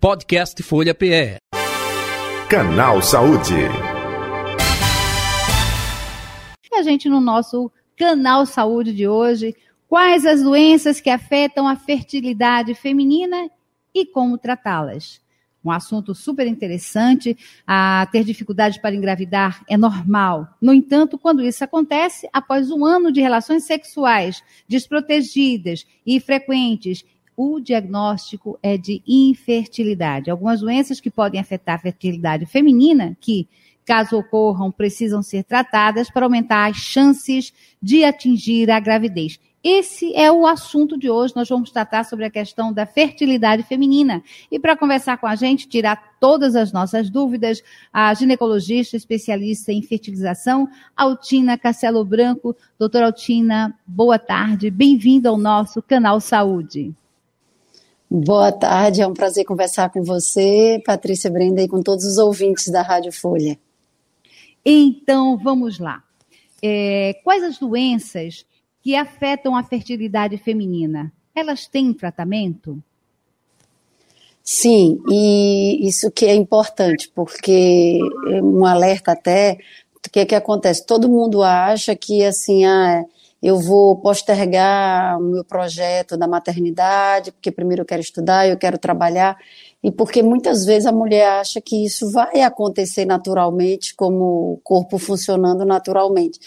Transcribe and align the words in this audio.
Podcast 0.00 0.62
Folha 0.62 0.94
PE. 0.94 1.36
Canal 2.48 3.02
Saúde. 3.02 3.52
E 6.72 6.74
a 6.74 6.82
gente 6.82 7.06
no 7.06 7.20
nosso 7.20 7.70
Canal 7.98 8.46
Saúde 8.46 8.94
de 8.94 9.06
hoje, 9.06 9.54
quais 9.86 10.24
as 10.24 10.42
doenças 10.42 11.02
que 11.02 11.10
afetam 11.10 11.68
a 11.68 11.76
fertilidade 11.76 12.74
feminina 12.74 13.50
e 13.94 14.06
como 14.06 14.38
tratá-las? 14.38 15.20
Um 15.62 15.70
assunto 15.70 16.14
super 16.14 16.46
interessante. 16.46 17.36
A 17.66 18.08
ter 18.10 18.24
dificuldade 18.24 18.80
para 18.80 18.96
engravidar 18.96 19.62
é 19.68 19.76
normal. 19.76 20.48
No 20.62 20.72
entanto, 20.72 21.18
quando 21.18 21.42
isso 21.42 21.62
acontece, 21.62 22.26
após 22.32 22.70
um 22.70 22.86
ano 22.86 23.12
de 23.12 23.20
relações 23.20 23.64
sexuais 23.64 24.42
desprotegidas 24.66 25.86
e 26.06 26.18
frequentes, 26.18 27.04
o 27.42 27.58
diagnóstico 27.58 28.58
é 28.62 28.76
de 28.76 29.02
infertilidade. 29.08 30.30
Algumas 30.30 30.60
doenças 30.60 31.00
que 31.00 31.08
podem 31.08 31.40
afetar 31.40 31.76
a 31.76 31.78
fertilidade 31.78 32.44
feminina, 32.44 33.16
que, 33.18 33.48
caso 33.82 34.18
ocorram, 34.18 34.70
precisam 34.70 35.22
ser 35.22 35.44
tratadas 35.44 36.10
para 36.10 36.26
aumentar 36.26 36.68
as 36.68 36.76
chances 36.76 37.50
de 37.80 38.04
atingir 38.04 38.70
a 38.70 38.78
gravidez. 38.78 39.40
Esse 39.64 40.14
é 40.14 40.30
o 40.30 40.46
assunto 40.46 40.98
de 40.98 41.08
hoje. 41.08 41.34
Nós 41.34 41.48
vamos 41.48 41.70
tratar 41.70 42.04
sobre 42.04 42.26
a 42.26 42.30
questão 42.30 42.74
da 42.74 42.84
fertilidade 42.84 43.62
feminina. 43.62 44.22
E 44.52 44.58
para 44.58 44.76
conversar 44.76 45.16
com 45.16 45.26
a 45.26 45.34
gente, 45.34 45.66
tirar 45.66 46.16
todas 46.20 46.54
as 46.54 46.72
nossas 46.72 47.08
dúvidas, 47.08 47.62
a 47.90 48.12
ginecologista 48.12 48.98
especialista 48.98 49.72
em 49.72 49.80
fertilização, 49.80 50.68
Altina 50.94 51.56
Castelo 51.56 52.04
Branco. 52.04 52.54
Doutora 52.78 53.06
Altina, 53.06 53.74
boa 53.86 54.18
tarde. 54.18 54.70
Bem-vinda 54.70 55.30
ao 55.30 55.38
nosso 55.38 55.80
canal 55.80 56.20
Saúde. 56.20 56.94
Boa 58.12 58.50
tarde, 58.50 59.00
é 59.00 59.06
um 59.06 59.14
prazer 59.14 59.44
conversar 59.44 59.88
com 59.88 60.02
você, 60.02 60.82
Patrícia 60.84 61.30
Brenda, 61.30 61.62
e 61.62 61.68
com 61.68 61.80
todos 61.80 62.04
os 62.04 62.18
ouvintes 62.18 62.68
da 62.68 62.82
Rádio 62.82 63.12
Folha. 63.12 63.56
Então, 64.64 65.38
vamos 65.38 65.78
lá. 65.78 66.02
É, 66.60 67.14
quais 67.22 67.44
as 67.44 67.56
doenças 67.56 68.44
que 68.82 68.96
afetam 68.96 69.54
a 69.54 69.62
fertilidade 69.62 70.36
feminina, 70.38 71.12
elas 71.32 71.68
têm 71.68 71.92
tratamento? 71.92 72.82
Sim, 74.42 75.00
e 75.08 75.86
isso 75.86 76.10
que 76.10 76.26
é 76.26 76.34
importante, 76.34 77.08
porque 77.14 78.00
um 78.42 78.66
alerta 78.66 79.12
até, 79.12 79.56
o 79.94 80.10
que, 80.10 80.26
que 80.26 80.34
acontece? 80.34 80.84
Todo 80.84 81.08
mundo 81.08 81.44
acha 81.44 81.94
que 81.94 82.24
assim, 82.24 82.64
ah, 82.64 83.04
eu 83.42 83.58
vou 83.58 83.96
postergar 83.96 85.18
o 85.18 85.22
meu 85.22 85.44
projeto 85.44 86.16
da 86.16 86.28
maternidade, 86.28 87.32
porque 87.32 87.50
primeiro 87.50 87.82
eu 87.82 87.86
quero 87.86 88.02
estudar, 88.02 88.48
eu 88.48 88.58
quero 88.58 88.78
trabalhar, 88.78 89.36
e 89.82 89.90
porque 89.90 90.22
muitas 90.22 90.64
vezes 90.64 90.86
a 90.86 90.92
mulher 90.92 91.26
acha 91.40 91.60
que 91.60 91.84
isso 91.84 92.10
vai 92.12 92.42
acontecer 92.42 93.04
naturalmente, 93.06 93.94
como 93.94 94.54
o 94.54 94.60
corpo 94.62 94.98
funcionando 94.98 95.64
naturalmente 95.64 96.38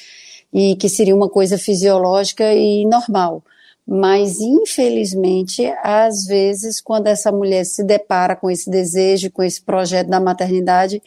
e 0.53 0.75
que 0.75 0.87
seria 0.87 1.15
uma 1.15 1.29
coisa 1.29 1.57
fisiológica 1.57 2.53
e 2.53 2.85
normal. 2.85 3.43
Mas, 3.85 4.39
infelizmente, 4.39 5.65
às 5.83 6.25
vezes, 6.25 6.79
quando 6.79 7.07
essa 7.07 7.31
mulher 7.31 7.65
se 7.65 7.83
depara 7.83 8.35
com 8.35 8.49
esse 8.49 8.69
desejo, 8.69 9.31
com 9.31 9.43
esse 9.43 9.61
projeto 9.61 10.07
da 10.07 10.21
maternidade, 10.21 11.01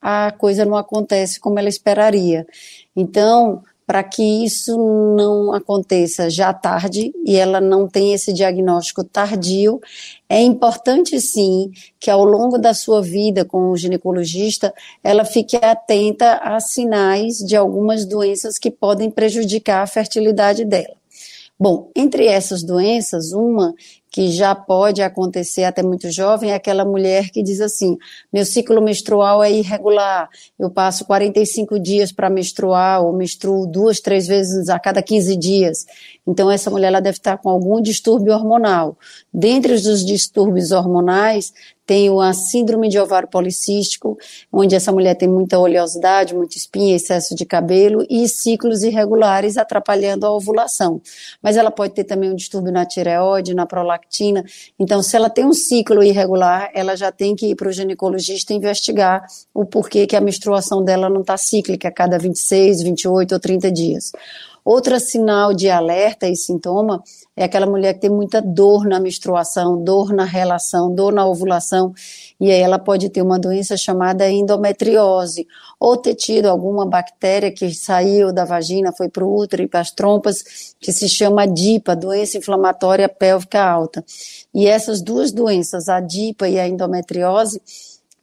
a 0.00 0.32
coisa 0.32 0.64
não 0.64 0.76
acontece 0.76 1.38
como 1.38 1.58
ela 1.58 1.68
esperaria. 1.68 2.46
Então, 2.96 3.62
para 3.86 4.02
que 4.02 4.44
isso 4.44 4.76
não 5.16 5.52
aconteça 5.52 6.30
já 6.30 6.52
tarde 6.52 7.12
e 7.24 7.36
ela 7.36 7.60
não 7.60 7.88
tenha 7.88 8.14
esse 8.14 8.32
diagnóstico 8.32 9.04
tardio, 9.04 9.80
é 10.28 10.40
importante 10.40 11.20
sim 11.20 11.70
que 11.98 12.10
ao 12.10 12.24
longo 12.24 12.58
da 12.58 12.74
sua 12.74 13.02
vida 13.02 13.44
com 13.44 13.70
o 13.70 13.76
ginecologista, 13.76 14.72
ela 15.02 15.24
fique 15.24 15.56
atenta 15.56 16.34
a 16.34 16.58
sinais 16.60 17.38
de 17.38 17.56
algumas 17.56 18.06
doenças 18.06 18.58
que 18.58 18.70
podem 18.70 19.10
prejudicar 19.10 19.82
a 19.82 19.86
fertilidade 19.86 20.64
dela. 20.64 20.96
Bom, 21.58 21.90
entre 21.94 22.26
essas 22.26 22.62
doenças, 22.62 23.32
uma 23.32 23.72
que 24.12 24.30
já 24.30 24.54
pode 24.54 25.00
acontecer 25.00 25.64
até 25.64 25.82
muito 25.82 26.10
jovem 26.10 26.50
é 26.50 26.54
aquela 26.54 26.84
mulher 26.84 27.30
que 27.30 27.42
diz 27.42 27.62
assim: 27.62 27.96
meu 28.30 28.44
ciclo 28.44 28.82
menstrual 28.82 29.42
é 29.42 29.50
irregular, 29.50 30.28
eu 30.58 30.68
passo 30.68 31.06
45 31.06 31.80
dias 31.80 32.12
para 32.12 32.28
menstruar, 32.28 33.02
ou 33.02 33.14
menstruo 33.14 33.66
duas, 33.66 34.00
três 34.00 34.26
vezes 34.26 34.68
a 34.68 34.78
cada 34.78 35.02
15 35.02 35.34
dias. 35.36 35.86
Então, 36.26 36.50
essa 36.50 36.70
mulher 36.70 36.88
ela 36.88 37.00
deve 37.00 37.16
estar 37.16 37.38
com 37.38 37.48
algum 37.48 37.80
distúrbio 37.80 38.34
hormonal. 38.34 38.98
Dentre 39.32 39.72
os 39.72 40.04
distúrbios 40.04 40.72
hormonais, 40.72 41.52
tem 41.92 42.08
a 42.22 42.32
síndrome 42.32 42.88
de 42.88 42.98
ovário 42.98 43.28
policístico, 43.28 44.16
onde 44.50 44.74
essa 44.74 44.90
mulher 44.90 45.14
tem 45.14 45.28
muita 45.28 45.58
oleosidade, 45.58 46.34
muita 46.34 46.56
espinha, 46.56 46.96
excesso 46.96 47.34
de 47.34 47.44
cabelo 47.44 48.02
e 48.08 48.26
ciclos 48.30 48.82
irregulares 48.82 49.58
atrapalhando 49.58 50.24
a 50.24 50.34
ovulação. 50.34 51.02
Mas 51.42 51.58
ela 51.58 51.70
pode 51.70 51.92
ter 51.92 52.04
também 52.04 52.30
um 52.30 52.34
distúrbio 52.34 52.72
na 52.72 52.86
tireoide, 52.86 53.52
na 53.52 53.66
prolactina. 53.66 54.42
Então, 54.78 55.02
se 55.02 55.14
ela 55.14 55.28
tem 55.28 55.44
um 55.44 55.52
ciclo 55.52 56.02
irregular, 56.02 56.70
ela 56.72 56.96
já 56.96 57.12
tem 57.12 57.36
que 57.36 57.48
ir 57.48 57.56
para 57.56 57.68
o 57.68 57.72
ginecologista 57.72 58.54
investigar 58.54 59.26
o 59.52 59.66
porquê 59.66 60.06
que 60.06 60.16
a 60.16 60.20
menstruação 60.22 60.82
dela 60.82 61.10
não 61.10 61.20
está 61.20 61.36
cíclica 61.36 61.88
a 61.88 61.92
cada 61.92 62.18
26, 62.18 62.84
28 62.84 63.32
ou 63.32 63.38
30 63.38 63.70
dias. 63.70 64.12
Outro 64.64 64.98
sinal 65.00 65.52
de 65.52 65.68
alerta 65.68 66.28
e 66.28 66.36
sintoma 66.36 67.02
é 67.36 67.44
aquela 67.44 67.66
mulher 67.66 67.94
que 67.94 68.00
tem 68.00 68.10
muita 68.10 68.40
dor 68.40 68.86
na 68.86 69.00
menstruação, 69.00 69.82
dor 69.82 70.12
na 70.12 70.24
relação, 70.24 70.94
dor 70.94 71.12
na 71.12 71.26
ovulação, 71.26 71.92
e 72.38 72.50
aí 72.50 72.60
ela 72.60 72.78
pode 72.78 73.08
ter 73.08 73.22
uma 73.22 73.40
doença 73.40 73.76
chamada 73.76 74.30
endometriose, 74.30 75.48
ou 75.80 75.96
ter 75.96 76.14
tido 76.14 76.46
alguma 76.46 76.86
bactéria 76.86 77.50
que 77.50 77.74
saiu 77.74 78.32
da 78.32 78.44
vagina, 78.44 78.92
foi 78.92 79.08
para 79.08 79.24
o 79.24 79.36
útero 79.36 79.62
e 79.62 79.68
para 79.68 79.80
as 79.80 79.90
trompas, 79.90 80.74
que 80.78 80.92
se 80.92 81.08
chama 81.08 81.46
DIPA, 81.46 81.96
doença 81.96 82.38
inflamatória 82.38 83.08
pélvica 83.08 83.64
alta. 83.64 84.04
E 84.54 84.66
essas 84.66 85.02
duas 85.02 85.32
doenças, 85.32 85.88
a 85.88 85.98
DIPA 85.98 86.48
e 86.48 86.60
a 86.60 86.68
endometriose, 86.68 87.60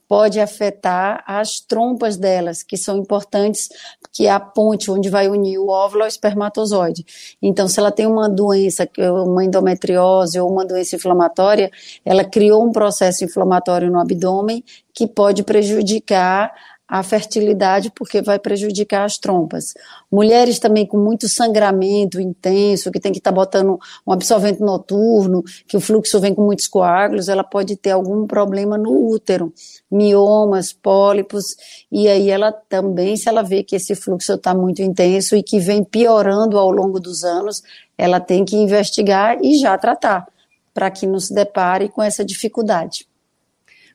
pode 0.10 0.40
afetar 0.40 1.24
as 1.28 1.60
trompas 1.60 2.18
delas, 2.18 2.64
que 2.64 2.76
são 2.76 2.98
importantes, 2.98 3.70
que 4.12 4.26
é 4.26 4.32
a 4.32 4.40
ponte 4.40 4.90
onde 4.90 5.08
vai 5.08 5.30
unir 5.30 5.60
o 5.60 5.70
óvulo 5.70 6.02
ao 6.02 6.08
espermatozoide. 6.08 7.06
Então, 7.40 7.68
se 7.68 7.80
ela 7.80 7.92
tem 7.92 8.08
uma 8.08 8.28
doença, 8.28 8.90
uma 8.98 9.46
endometriose 9.46 10.40
ou 10.40 10.52
uma 10.52 10.66
doença 10.66 10.96
inflamatória, 10.96 11.70
ela 12.04 12.26
criou 12.26 12.66
um 12.66 12.72
processo 12.72 13.24
inflamatório 13.24 13.92
no 13.92 14.00
abdômen 14.00 14.64
que 14.92 15.06
pode 15.06 15.44
prejudicar 15.44 16.52
a 16.90 17.04
fertilidade 17.04 17.92
porque 17.92 18.20
vai 18.20 18.40
prejudicar 18.40 19.06
as 19.06 19.20
trompas. 19.20 19.76
Mulheres 20.12 20.58
também 20.58 20.88
com 20.88 20.98
muito 20.98 21.30
sangramento 21.30 22.20
intenso, 22.20 22.92
que 22.92 23.00
tem 23.00 23.12
que 23.12 23.20
estar 23.20 23.32
tá 23.32 23.36
botando 23.36 23.80
um 24.08 24.12
absorvente 24.12 24.60
noturno, 24.60 25.44
que 25.68 25.78
o 25.78 25.80
fluxo 25.80 26.20
vem 26.20 26.34
com 26.34 26.44
muitos 26.44 26.68
coágulos, 26.68 27.30
ela 27.30 27.44
pode 27.44 27.76
ter 27.76 27.92
algum 27.92 28.26
problema 28.26 28.76
no 28.76 29.12
útero, 29.12 29.54
miomas, 29.92 30.74
pólipos, 30.74 31.46
e 31.92 32.08
aí 32.08 32.32
ela 32.32 32.52
também, 32.52 33.16
se 33.16 33.30
ela 33.30 33.44
vê 33.44 33.64
que 33.64 33.76
esse 33.76 33.94
fluxo 33.94 34.34
está 34.34 34.56
muito 34.56 34.82
intenso 34.82 35.36
e 35.36 35.44
que 35.44 35.60
vem 35.60 35.84
piorando 35.84 36.58
ao 36.58 36.72
longo 36.72 37.00
dos 37.00 37.24
anos, 37.24 37.62
ela 37.96 38.20
tem 38.20 38.44
que 38.44 38.56
investigar 38.56 39.38
e 39.44 39.60
já 39.60 39.78
tratar, 39.78 40.28
para 40.74 40.90
que 40.90 41.06
não 41.06 41.20
se 41.20 41.36
depare 41.36 41.88
com 41.90 42.02
essa 42.02 42.26
dificuldade. 42.26 43.06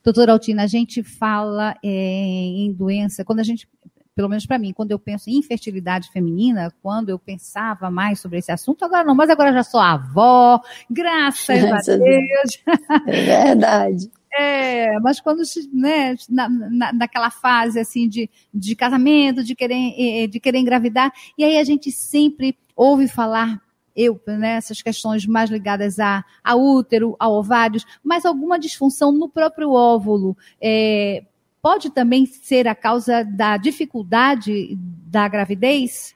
Doutora 0.05 0.33
Altina, 0.33 0.65
a 0.65 0.67
gente 0.67 1.03
fala 1.03 1.75
é, 1.83 1.89
em 1.89 2.71
doença, 2.71 3.25
quando 3.25 3.41
a 3.41 3.43
gente, 3.43 3.67
pelo 4.15 4.29
menos 4.29 4.45
para 4.45 4.59
mim, 4.59 4.75
quando 4.75 4.91
eu 4.91 4.99
penso 4.99 5.31
em 5.31 5.39
infertilidade 5.39 6.11
feminina, 6.13 6.71
quando 6.83 7.09
eu 7.09 7.19
pensava 7.19 7.91
mais 7.91 8.21
sobre 8.21 8.39
esse 8.39 8.53
assunto, 8.53 8.85
agora 8.85 9.03
não, 9.03 9.15
mas 9.15 9.31
agora 9.31 9.51
já 9.51 9.63
sou 9.63 9.81
avó, 9.81 10.61
graças 10.91 11.65
a 11.65 11.97
Deus. 11.97 12.63
É 13.07 13.47
verdade. 13.47 14.11
É, 14.37 14.99
mas 14.99 15.21
quando, 15.21 15.45
né, 15.73 16.17
na, 16.29 16.49
na, 16.49 16.93
naquela 16.93 17.31
fase, 17.31 17.79
assim, 17.79 18.09
de, 18.09 18.29
de 18.53 18.75
casamento, 18.75 19.45
de 19.45 19.55
querer, 19.55 19.95
é, 19.97 20.27
de 20.27 20.41
querer 20.41 20.59
engravidar, 20.59 21.13
e 21.39 21.45
aí 21.45 21.57
a 21.57 21.63
gente 21.63 21.93
sempre 21.93 22.59
ouve 22.75 23.07
falar 23.07 23.63
eu, 23.97 24.21
né, 24.27 24.57
essas 24.57 24.83
questões 24.83 25.27
mais 25.27 25.51
ligadas 25.51 25.99
a, 25.99 26.25
a 26.43 26.55
útero, 26.55 27.17
a 27.19 27.29
ovários, 27.29 27.85
mas 28.03 28.25
alguma 28.25 28.59
disfunção 28.59 29.13
no 29.13 29.29
próprio 29.29 29.73
óvulo. 29.73 30.37
É, 30.61 31.25
pode 31.63 31.91
também 31.91 32.27
ser 32.27 32.69
a 32.69 32.75
causa 32.75 33.25
da 33.25 33.57
dificuldade 33.57 34.77
da 34.77 35.27
gravidez? 35.29 36.15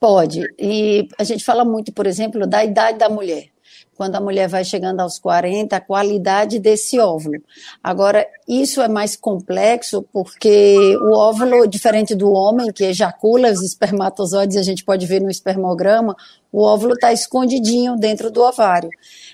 Pode. 0.00 0.42
E 0.58 1.08
a 1.18 1.24
gente 1.24 1.44
fala 1.44 1.64
muito, 1.64 1.92
por 1.92 2.06
exemplo, 2.06 2.46
da 2.46 2.64
idade 2.64 2.98
da 2.98 3.08
mulher. 3.08 3.48
Quando 3.98 4.14
a 4.14 4.20
mulher 4.20 4.48
vai 4.48 4.64
chegando 4.64 5.00
aos 5.00 5.18
40, 5.18 5.74
a 5.74 5.80
qualidade 5.80 6.60
desse 6.60 7.00
óvulo. 7.00 7.42
Agora, 7.82 8.24
isso 8.46 8.80
é 8.80 8.86
mais 8.86 9.16
complexo 9.16 10.06
porque 10.12 10.96
o 11.02 11.16
óvulo, 11.16 11.66
diferente 11.66 12.14
do 12.14 12.30
homem 12.30 12.72
que 12.72 12.84
ejacula 12.84 13.50
os 13.50 13.60
espermatozoides, 13.60 14.56
a 14.56 14.62
gente 14.62 14.84
pode 14.84 15.04
ver 15.04 15.20
no 15.20 15.28
espermograma, 15.28 16.16
o 16.52 16.62
óvulo 16.62 16.94
está 16.94 17.12
escondidinho 17.12 17.96
dentro 17.96 18.30
do 18.30 18.40
ovário. 18.40 18.88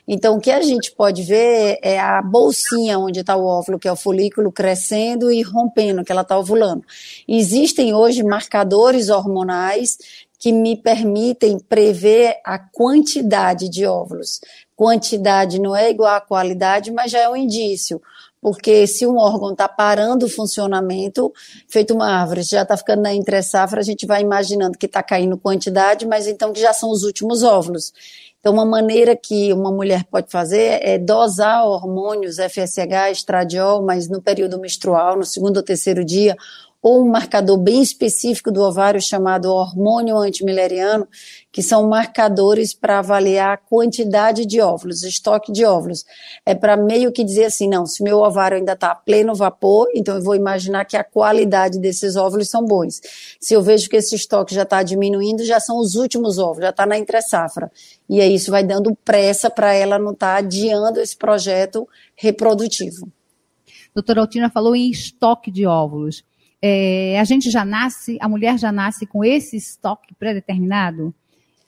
Então, 0.08 0.37
o 0.37 0.40
que 0.40 0.50
a 0.50 0.62
gente 0.62 0.90
pode 0.93 1.22
ver 1.22 1.78
é 1.82 1.99
a 1.99 2.20
bolsinha 2.20 2.99
onde 2.99 3.20
está 3.20 3.37
o 3.37 3.44
óvulo, 3.44 3.78
que 3.78 3.87
é 3.87 3.93
o 3.93 3.96
folículo 3.96 4.50
crescendo 4.50 5.31
e 5.31 5.43
rompendo, 5.43 6.02
que 6.02 6.11
ela 6.11 6.22
está 6.22 6.38
ovulando. 6.38 6.82
Existem 7.28 7.94
hoje 7.94 8.22
marcadores 8.22 9.11
hormonais 9.11 9.99
que 10.44 10.52
me 10.52 10.76
permitem 10.76 11.58
prever 11.58 12.37
a 12.44 12.58
quantidade 12.58 13.67
de 13.67 13.87
óvulos. 13.87 14.43
Quantidade 14.76 15.58
não 15.58 15.75
é 15.75 15.88
igual 15.88 16.14
à 16.14 16.20
qualidade, 16.20 16.93
mas 16.93 17.11
já 17.11 17.20
é 17.20 17.29
um 17.31 17.35
indício. 17.35 17.99
Porque 18.43 18.87
se 18.87 19.06
um 19.06 19.17
órgão 19.17 19.52
está 19.52 19.67
parando 19.67 20.26
o 20.26 20.29
funcionamento, 20.29 21.32
feito 21.67 21.94
uma 21.94 22.11
árvore, 22.11 22.43
já 22.43 22.61
está 22.61 22.76
ficando 22.76 23.00
na 23.00 23.14
entre 23.14 23.43
safra, 23.43 23.81
a 23.81 23.82
gente 23.82 24.05
vai 24.05 24.20
imaginando 24.20 24.76
que 24.76 24.85
está 24.85 25.02
caindo 25.02 25.38
quantidade, 25.38 26.06
mas 26.06 26.26
então 26.26 26.52
que 26.52 26.61
já 26.61 26.75
são 26.75 26.90
os 26.90 27.05
últimos 27.05 27.43
óvulos. 27.43 27.90
Então, 28.38 28.52
uma 28.52 28.67
maneira 28.67 29.17
que 29.17 29.50
uma 29.50 29.73
mulher 29.73 30.05
pode 30.11 30.31
fazer 30.31 30.79
é 30.82 30.99
dosar 30.99 31.67
hormônios 31.67 32.37
FSH, 32.37 33.12
estradiol, 33.12 33.82
mas 33.82 34.11
no 34.11 34.20
período 34.20 34.61
menstrual, 34.61 35.17
no 35.17 35.25
segundo 35.25 35.56
ou 35.56 35.62
terceiro 35.62 36.05
dia, 36.05 36.37
ou 36.85 37.03
um 37.03 37.09
marcador 37.09 37.57
bem 37.57 37.81
específico 37.81 38.53
do 38.53 38.61
ovário 38.61 39.01
chamado 39.01 39.51
hormônio 39.51 40.19
antimileriano, 40.19 41.09
que 41.51 41.63
são 41.63 41.89
marcadores 41.89 42.75
para 42.75 42.99
avaliar 42.99 43.55
a 43.55 43.57
quantidade 43.57 44.45
de 44.45 44.61
óvulos, 44.61 45.03
estoque 45.03 45.51
de 45.51 45.65
óvulos. 45.65 46.05
É 46.45 46.55
para 46.55 46.77
meio 46.77 47.11
que 47.11 47.25
dizer 47.25 47.47
assim, 47.47 47.71
não, 47.71 47.87
se 47.87 48.03
meu 48.03 48.19
ovário 48.19 48.59
ainda 48.59 48.75
está 48.75 48.91
a 48.91 48.95
pleno 48.95 49.35
vapor, 49.35 49.89
então 49.95 50.17
eu 50.17 50.23
vou 50.23 50.35
imaginar 50.35 50.85
que 50.85 50.95
a 50.95 51.03
qualidade 51.03 51.79
desses 51.79 52.17
óvulos 52.17 52.51
são 52.51 52.63
bons. 52.63 53.01
Se 53.41 53.55
eu 53.55 53.63
vejo 53.63 53.89
que 53.89 53.97
esse 53.97 54.15
estoque 54.15 54.55
já 54.55 54.65
está 54.65 54.83
diminuindo, 54.83 55.43
já 55.43 55.59
são 55.59 55.79
os 55.79 55.95
últimos 55.95 56.39
óvulos, 56.39 56.65
já 56.65 56.71
está 56.71 56.85
na 56.85 56.99
entre-safra. 56.99 57.73
E 58.11 58.21
aí 58.21 58.35
isso 58.35 58.51
vai 58.51 58.63
dando 58.63 58.95
pressa 59.03 59.49
para 59.49 59.73
ela 59.73 59.99
não 59.99 60.13
estar 60.13 60.35
tá 60.35 60.39
adiando 60.39 61.01
esse 61.01 61.17
projeto 61.17 61.89
reprodutivo. 62.15 63.11
Doutora 63.95 64.21
Altina 64.21 64.51
falou 64.51 64.77
em 64.77 64.91
estoque 64.91 65.51
de 65.51 65.65
óvulos 65.65 66.23
é, 66.66 67.20
a 67.20 67.25
gente 67.25 67.50
já 67.50 67.62
nasce, 67.62 68.16
a 68.22 68.26
mulher 68.26 68.58
já 68.58 68.72
nasce 68.72 69.05
com 69.05 69.22
esse 69.22 69.55
estoque 69.55 70.14
pré-determinado, 70.14 71.12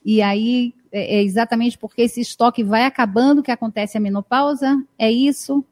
e 0.02 0.22
aí 0.22 0.72
é, 0.90 1.16
é 1.16 1.22
exatamente 1.22 1.76
porque 1.76 2.00
esse 2.00 2.18
estoque 2.22 2.64
vai 2.64 2.86
acabando 2.86 3.42
que 3.42 3.50
acontece 3.50 3.98
a 3.98 4.00
menopausa, 4.00 4.82
é 4.98 5.12
isso? 5.12 5.62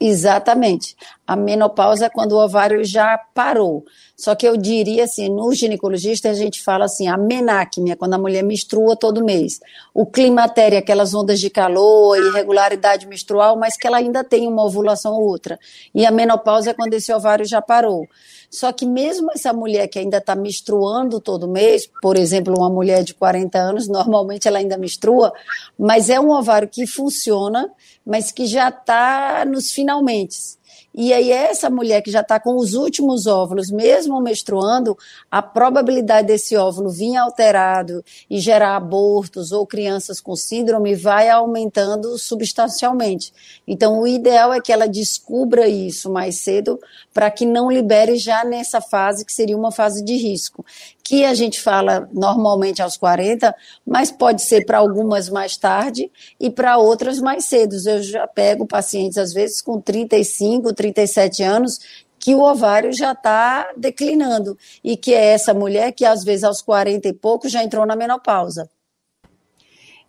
Exatamente. 0.00 0.96
A 1.30 1.36
menopausa 1.36 2.06
é 2.06 2.10
quando 2.10 2.32
o 2.32 2.44
ovário 2.44 2.84
já 2.84 3.16
parou. 3.32 3.84
Só 4.16 4.34
que 4.34 4.44
eu 4.44 4.56
diria 4.56 5.04
assim, 5.04 5.28
no 5.28 5.54
ginecologista 5.54 6.28
a 6.28 6.34
gente 6.34 6.60
fala 6.60 6.86
assim, 6.86 7.06
a 7.06 7.16
menacmia, 7.16 7.94
quando 7.94 8.14
a 8.14 8.18
mulher 8.18 8.42
menstrua 8.42 8.96
todo 8.96 9.24
mês. 9.24 9.60
O 9.94 10.04
climatério, 10.04 10.76
aquelas 10.76 11.14
ondas 11.14 11.38
de 11.38 11.48
calor, 11.48 12.18
irregularidade 12.18 13.06
menstrual, 13.06 13.56
mas 13.56 13.76
que 13.76 13.86
ela 13.86 13.98
ainda 13.98 14.24
tem 14.24 14.48
uma 14.48 14.64
ovulação 14.64 15.12
ou 15.12 15.22
outra. 15.22 15.56
E 15.94 16.04
a 16.04 16.10
menopausa 16.10 16.70
é 16.70 16.74
quando 16.74 16.94
esse 16.94 17.12
ovário 17.12 17.44
já 17.44 17.62
parou. 17.62 18.08
Só 18.50 18.72
que 18.72 18.84
mesmo 18.84 19.30
essa 19.30 19.52
mulher 19.52 19.86
que 19.86 20.00
ainda 20.00 20.16
está 20.16 20.34
menstruando 20.34 21.20
todo 21.20 21.46
mês, 21.46 21.88
por 22.02 22.16
exemplo, 22.16 22.58
uma 22.58 22.68
mulher 22.68 23.04
de 23.04 23.14
40 23.14 23.56
anos, 23.56 23.86
normalmente 23.86 24.48
ela 24.48 24.58
ainda 24.58 24.76
menstrua, 24.76 25.32
mas 25.78 26.10
é 26.10 26.18
um 26.18 26.30
ovário 26.30 26.66
que 26.66 26.88
funciona, 26.88 27.70
mas 28.04 28.32
que 28.32 28.46
já 28.46 28.68
está 28.68 29.44
nos 29.46 29.70
finalmente. 29.70 30.58
E 30.92 31.12
aí, 31.12 31.30
essa 31.30 31.70
mulher 31.70 32.02
que 32.02 32.10
já 32.10 32.20
está 32.20 32.40
com 32.40 32.56
os 32.56 32.74
últimos 32.74 33.26
óvulos, 33.26 33.70
mesmo 33.70 34.20
menstruando, 34.20 34.98
a 35.30 35.40
probabilidade 35.40 36.26
desse 36.26 36.56
óvulo 36.56 36.90
vir 36.90 37.16
alterado 37.16 38.04
e 38.28 38.40
gerar 38.40 38.76
abortos 38.76 39.52
ou 39.52 39.64
crianças 39.64 40.20
com 40.20 40.34
síndrome 40.34 40.96
vai 40.96 41.28
aumentando 41.28 42.18
substancialmente. 42.18 43.32
Então, 43.68 44.00
o 44.00 44.06
ideal 44.06 44.52
é 44.52 44.60
que 44.60 44.72
ela 44.72 44.88
descubra 44.88 45.68
isso 45.68 46.10
mais 46.10 46.36
cedo 46.36 46.78
para 47.14 47.30
que 47.30 47.46
não 47.46 47.70
libere 47.70 48.16
já 48.16 48.44
nessa 48.44 48.80
fase, 48.80 49.24
que 49.24 49.32
seria 49.32 49.56
uma 49.56 49.70
fase 49.70 50.04
de 50.04 50.16
risco 50.16 50.64
que 51.10 51.24
a 51.24 51.34
gente 51.34 51.60
fala 51.60 52.08
normalmente 52.12 52.80
aos 52.80 52.96
40, 52.96 53.52
mas 53.84 54.12
pode 54.12 54.42
ser 54.42 54.64
para 54.64 54.78
algumas 54.78 55.28
mais 55.28 55.56
tarde 55.56 56.08
e 56.38 56.48
para 56.48 56.78
outras 56.78 57.18
mais 57.18 57.46
cedo. 57.46 57.74
Eu 57.84 58.00
já 58.00 58.28
pego 58.28 58.64
pacientes, 58.64 59.18
às 59.18 59.32
vezes, 59.32 59.60
com 59.60 59.80
35, 59.80 60.72
37 60.72 61.42
anos, 61.42 61.80
que 62.16 62.32
o 62.32 62.40
ovário 62.40 62.92
já 62.92 63.10
está 63.10 63.72
declinando 63.76 64.56
e 64.84 64.96
que 64.96 65.12
é 65.12 65.32
essa 65.32 65.52
mulher 65.52 65.90
que, 65.90 66.04
às 66.04 66.22
vezes, 66.22 66.44
aos 66.44 66.62
40 66.62 67.08
e 67.08 67.12
pouco, 67.12 67.48
já 67.48 67.64
entrou 67.64 67.84
na 67.84 67.96
menopausa. 67.96 68.70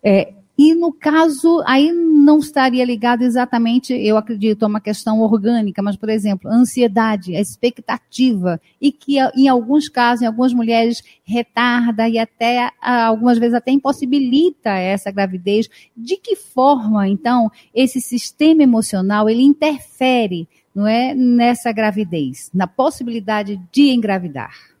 É, 0.04 0.32
e 0.56 0.74
no 0.74 0.92
caso, 0.92 1.62
aí 1.66 1.90
não 1.90 2.38
estaria 2.38 2.84
ligado 2.84 3.22
exatamente, 3.22 3.94
eu 3.94 4.16
acredito, 4.16 4.62
a 4.62 4.68
uma 4.68 4.80
questão 4.80 5.20
orgânica, 5.20 5.82
mas, 5.82 5.96
por 5.96 6.10
exemplo, 6.10 6.50
a 6.50 6.54
ansiedade, 6.54 7.34
a 7.34 7.40
expectativa, 7.40 8.60
e 8.80 8.92
que 8.92 9.16
em 9.34 9.48
alguns 9.48 9.88
casos, 9.88 10.22
em 10.22 10.26
algumas 10.26 10.52
mulheres, 10.52 11.02
retarda 11.24 12.08
e 12.08 12.18
até, 12.18 12.70
algumas 12.80 13.38
vezes 13.38 13.54
até 13.54 13.70
impossibilita 13.70 14.70
essa 14.70 15.10
gravidez. 15.10 15.68
De 15.96 16.16
que 16.16 16.36
forma, 16.36 17.08
então, 17.08 17.50
esse 17.74 18.00
sistema 18.00 18.62
emocional, 18.62 19.28
ele 19.28 19.42
interfere, 19.42 20.46
não 20.74 20.86
é, 20.86 21.14
nessa 21.14 21.72
gravidez, 21.72 22.50
na 22.52 22.66
possibilidade 22.66 23.60
de 23.72 23.90
engravidar? 23.90 24.71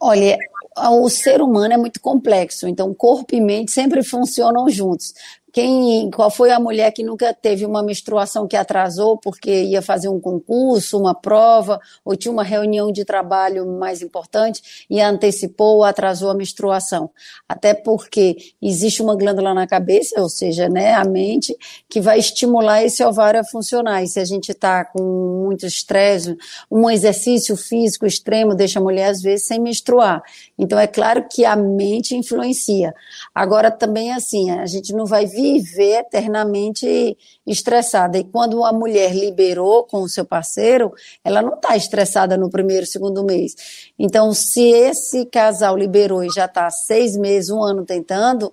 Olha, 0.00 0.38
o 0.76 1.08
ser 1.08 1.40
humano 1.40 1.74
é 1.74 1.76
muito 1.76 2.00
complexo, 2.00 2.68
então 2.68 2.92
corpo 2.94 3.34
e 3.34 3.40
mente 3.40 3.70
sempre 3.72 4.02
funcionam 4.02 4.68
juntos. 4.68 5.14
Quem, 5.56 6.10
qual 6.10 6.30
foi 6.30 6.50
a 6.50 6.60
mulher 6.60 6.92
que 6.92 7.02
nunca 7.02 7.32
teve 7.32 7.64
uma 7.64 7.82
menstruação 7.82 8.46
que 8.46 8.54
atrasou 8.54 9.16
porque 9.16 9.62
ia 9.62 9.80
fazer 9.80 10.06
um 10.06 10.20
concurso, 10.20 10.98
uma 10.98 11.14
prova, 11.14 11.80
ou 12.04 12.14
tinha 12.14 12.30
uma 12.30 12.42
reunião 12.42 12.92
de 12.92 13.06
trabalho 13.06 13.66
mais 13.66 14.02
importante 14.02 14.84
e 14.90 15.00
antecipou 15.00 15.76
ou 15.76 15.84
atrasou 15.84 16.28
a 16.28 16.34
menstruação? 16.34 17.08
Até 17.48 17.72
porque 17.72 18.36
existe 18.60 19.00
uma 19.00 19.16
glândula 19.16 19.54
na 19.54 19.66
cabeça, 19.66 20.20
ou 20.20 20.28
seja, 20.28 20.68
né, 20.68 20.92
a 20.92 21.06
mente, 21.06 21.56
que 21.88 22.02
vai 22.02 22.18
estimular 22.18 22.84
esse 22.84 23.02
ovário 23.02 23.40
a 23.40 23.44
funcionar. 23.44 24.02
E 24.02 24.08
se 24.08 24.20
a 24.20 24.26
gente 24.26 24.50
está 24.50 24.84
com 24.84 25.42
muito 25.46 25.64
estresse, 25.64 26.36
um 26.70 26.90
exercício 26.90 27.56
físico 27.56 28.04
extremo 28.04 28.54
deixa 28.54 28.78
a 28.78 28.82
mulher, 28.82 29.08
às 29.08 29.22
vezes, 29.22 29.46
sem 29.46 29.58
menstruar. 29.58 30.22
Então, 30.58 30.78
é 30.78 30.86
claro 30.86 31.26
que 31.30 31.46
a 31.46 31.56
mente 31.56 32.14
influencia. 32.14 32.94
Agora, 33.34 33.70
também, 33.70 34.12
assim, 34.12 34.50
a 34.50 34.66
gente 34.66 34.92
não 34.92 35.06
vai 35.06 35.24
vir 35.24 35.45
viver 35.54 36.00
eternamente 36.00 37.16
estressada. 37.46 38.18
E 38.18 38.24
quando 38.24 38.58
uma 38.58 38.72
mulher 38.72 39.14
liberou 39.14 39.84
com 39.84 40.02
o 40.02 40.08
seu 40.08 40.24
parceiro, 40.24 40.92
ela 41.24 41.40
não 41.40 41.54
está 41.54 41.76
estressada 41.76 42.36
no 42.36 42.50
primeiro, 42.50 42.86
segundo 42.86 43.24
mês. 43.24 43.54
Então, 43.98 44.32
se 44.32 44.62
esse 44.70 45.26
casal 45.26 45.76
liberou 45.76 46.24
e 46.24 46.28
já 46.30 46.46
está 46.46 46.70
seis 46.70 47.16
meses, 47.16 47.50
um 47.50 47.62
ano 47.62 47.84
tentando, 47.84 48.52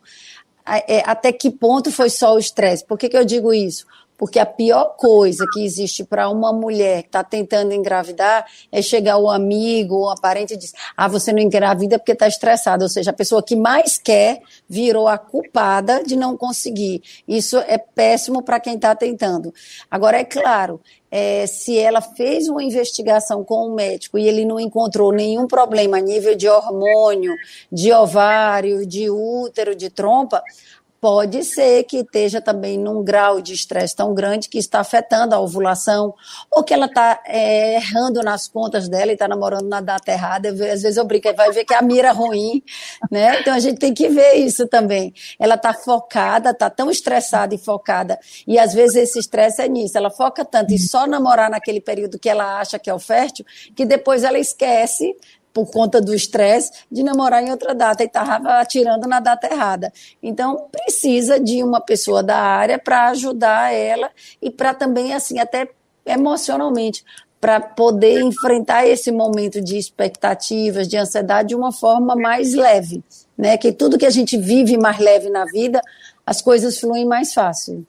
é, 0.65 1.01
até 1.05 1.31
que 1.31 1.49
ponto 1.51 1.91
foi 1.91 2.09
só 2.09 2.35
o 2.35 2.39
estresse? 2.39 2.85
Por 2.85 2.97
que, 2.97 3.09
que 3.09 3.17
eu 3.17 3.25
digo 3.25 3.53
isso? 3.53 3.85
Porque 4.17 4.39
a 4.39 4.45
pior 4.45 4.95
coisa 4.97 5.45
que 5.53 5.63
existe 5.63 6.03
para 6.03 6.29
uma 6.29 6.53
mulher 6.53 7.01
que 7.03 7.09
está 7.09 7.23
tentando 7.23 7.73
engravidar 7.73 8.45
é 8.71 8.81
chegar 8.81 9.17
o 9.17 9.29
amigo 9.29 9.95
ou 9.95 10.09
a 10.09 10.15
parente 10.15 10.53
e 10.53 10.57
dizer: 10.57 10.77
Ah, 10.95 11.07
você 11.07 11.31
não 11.31 11.39
engravida 11.39 11.97
porque 11.97 12.13
está 12.13 12.27
estressada. 12.27 12.85
Ou 12.85 12.89
seja, 12.89 13.11
a 13.11 13.13
pessoa 13.13 13.43
que 13.43 13.55
mais 13.55 13.97
quer 13.97 14.41
virou 14.67 15.07
a 15.07 15.17
culpada 15.17 16.03
de 16.03 16.15
não 16.15 16.37
conseguir. 16.37 17.01
Isso 17.27 17.57
é 17.57 17.77
péssimo 17.77 18.41
para 18.41 18.59
quem 18.59 18.75
está 18.75 18.95
tentando. 18.95 19.53
Agora, 19.89 20.17
é 20.17 20.23
claro, 20.23 20.79
é, 21.15 21.45
se 21.45 21.77
ela 21.77 22.01
fez 22.01 22.47
uma 22.47 22.63
investigação 22.63 23.43
com 23.43 23.67
o 23.67 23.75
médico 23.75 24.17
e 24.17 24.27
ele 24.27 24.45
não 24.45 24.59
encontrou 24.59 25.11
nenhum 25.11 25.45
problema 25.45 25.97
a 25.97 26.01
nível 26.01 26.33
de 26.33 26.49
hormônio, 26.49 27.35
de 27.71 27.93
ovário, 27.93 28.83
de 28.83 29.11
útero, 29.11 29.75
de 29.75 29.91
trompa, 29.91 30.41
pode 31.03 31.43
ser 31.43 31.83
que 31.83 31.97
esteja 31.97 32.39
também 32.39 32.79
num 32.79 33.03
grau 33.03 33.41
de 33.41 33.51
estresse 33.51 33.93
tão 33.93 34.13
grande 34.13 34.47
que 34.47 34.57
está 34.57 34.79
afetando 34.79 35.35
a 35.35 35.39
ovulação, 35.41 36.13
ou 36.49 36.63
que 36.63 36.73
ela 36.73 36.85
está 36.85 37.21
é, 37.25 37.75
errando 37.75 38.23
nas 38.23 38.47
contas 38.47 38.87
dela 38.87 39.11
e 39.11 39.13
está 39.13 39.27
namorando 39.27 39.67
na 39.67 39.81
data 39.81 40.09
errada. 40.13 40.47
Às 40.47 40.57
vezes 40.81 40.95
eu 40.95 41.03
brinco, 41.03 41.27
vai 41.35 41.51
ver 41.51 41.65
que 41.65 41.73
a 41.73 41.81
mira 41.81 42.07
é 42.07 42.11
ruim, 42.11 42.63
né? 43.11 43.41
Então 43.41 43.53
a 43.53 43.59
gente 43.59 43.79
tem 43.79 43.93
que 43.93 44.07
ver 44.07 44.35
isso 44.35 44.65
também. 44.65 45.13
Ela 45.37 45.55
está 45.55 45.73
focada, 45.73 46.51
está 46.51 46.69
tão 46.69 46.89
estressada 46.89 47.53
e 47.53 47.57
focada, 47.57 48.17
e 48.47 48.57
às 48.57 48.73
vezes 48.73 48.95
esse 48.95 49.19
estresse 49.19 49.61
é 49.61 49.67
nisso. 49.67 49.97
Ela 49.97 50.09
foca 50.09 50.45
tanto 50.45 50.73
em 50.73 50.77
só 50.77 51.05
namorar 51.05 51.49
naquele 51.49 51.81
período 51.81 52.17
que 52.17 52.29
ela 52.29 52.61
acha 52.61 52.79
que 52.79 52.89
é 52.89 52.93
o 52.93 52.99
fértil, 52.99 53.43
que 53.75 53.85
depois 53.85 54.23
ela 54.23 54.39
esquece 54.39 55.13
por 55.53 55.69
conta 55.69 56.01
do 56.01 56.13
estresse, 56.13 56.71
de 56.91 57.03
namorar 57.03 57.43
em 57.43 57.51
outra 57.51 57.75
data 57.75 58.03
e 58.03 58.07
estava 58.07 58.59
atirando 58.59 59.07
na 59.07 59.19
data 59.19 59.47
errada. 59.47 59.93
Então, 60.21 60.67
precisa 60.71 61.39
de 61.39 61.63
uma 61.63 61.79
pessoa 61.79 62.23
da 62.23 62.37
área 62.37 62.79
para 62.79 63.09
ajudar 63.09 63.71
ela 63.73 64.09
e 64.41 64.49
para 64.49 64.73
também, 64.73 65.13
assim, 65.13 65.39
até 65.39 65.69
emocionalmente, 66.05 67.05
para 67.39 67.59
poder 67.59 68.21
enfrentar 68.21 68.87
esse 68.87 69.11
momento 69.11 69.61
de 69.61 69.77
expectativas, 69.77 70.87
de 70.87 70.97
ansiedade 70.97 71.49
de 71.49 71.55
uma 71.55 71.71
forma 71.71 72.15
mais 72.15 72.53
leve, 72.53 73.03
né? 73.37 73.57
Que 73.57 73.71
tudo 73.71 73.97
que 73.97 74.05
a 74.05 74.09
gente 74.09 74.37
vive 74.37 74.77
mais 74.77 74.97
leve 74.97 75.29
na 75.29 75.45
vida, 75.45 75.81
as 76.25 76.41
coisas 76.41 76.79
fluem 76.79 77.05
mais 77.05 77.33
fácil. 77.33 77.85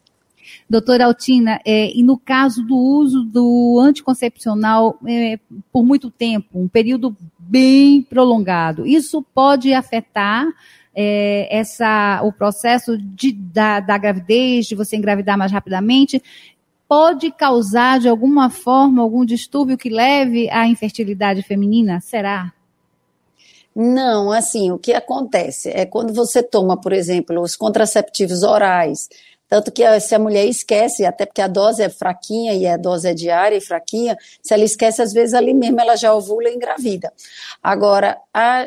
Doutora 0.69 1.07
Altina, 1.07 1.61
é, 1.65 1.91
e 1.95 2.03
no 2.03 2.19
caso 2.19 2.63
do 2.63 2.77
uso 2.77 3.23
do 3.23 3.79
anticoncepcional 3.81 4.99
é, 5.07 5.39
por 5.73 5.85
muito 5.85 6.11
tempo, 6.11 6.59
um 6.59 6.69
período 6.69 7.17
bem 7.49 8.03
prolongado, 8.03 8.87
isso 8.87 9.23
pode 9.35 9.73
afetar 9.73 10.47
é, 10.95 11.49
essa, 11.51 12.21
o 12.23 12.33
processo 12.33 12.97
de, 12.99 13.33
da, 13.33 13.81
da 13.81 13.99
gravidez, 13.99 14.67
de 14.67 14.75
você 14.75 14.97
engravidar 14.97 15.37
mais 15.37 15.51
rapidamente, 15.51 16.23
pode 16.89 17.31
causar 17.33 17.99
de 17.99 18.09
alguma 18.09 18.51
forma 18.51 19.03
algum 19.03 19.25
distúrbio 19.25 19.77
que 19.77 19.89
leve 19.89 20.49
à 20.51 20.67
infertilidade 20.67 21.43
feminina? 21.43 22.01
Será? 22.01 22.53
Não, 23.75 24.31
assim, 24.31 24.71
o 24.71 24.79
que 24.79 24.93
acontece 24.93 25.69
é 25.71 25.85
quando 25.85 26.15
você 26.15 26.43
toma, 26.43 26.81
por 26.81 26.93
exemplo, 26.93 27.41
os 27.41 27.57
contraceptivos 27.57 28.45
orais, 28.45 29.09
tanto 29.49 29.71
que 29.71 29.85
se 30.01 30.15
a 30.15 30.19
mulher 30.19 30.47
esquece, 30.47 31.05
até 31.05 31.27
porque 31.27 31.41
a 31.41 31.47
dose 31.47 31.83
é 31.83 31.89
fraquinha 31.89 32.55
e 32.55 32.67
a 32.67 32.77
dose 32.77 33.09
é 33.09 33.15
diária 33.15 33.57
e 33.57 33.61
fraquinha, 33.61 34.17
se 34.43 34.53
ela 34.53 34.65
esquece, 34.65 35.03
às 35.03 35.13
vezes 35.13 35.35
ali 35.35 35.55
mesmo 35.55 35.81
ela 35.81 35.97
já 35.97 36.15
ovula 36.15 36.49
e 36.49 36.55
engravida. 36.55 37.13
Agora, 37.63 38.19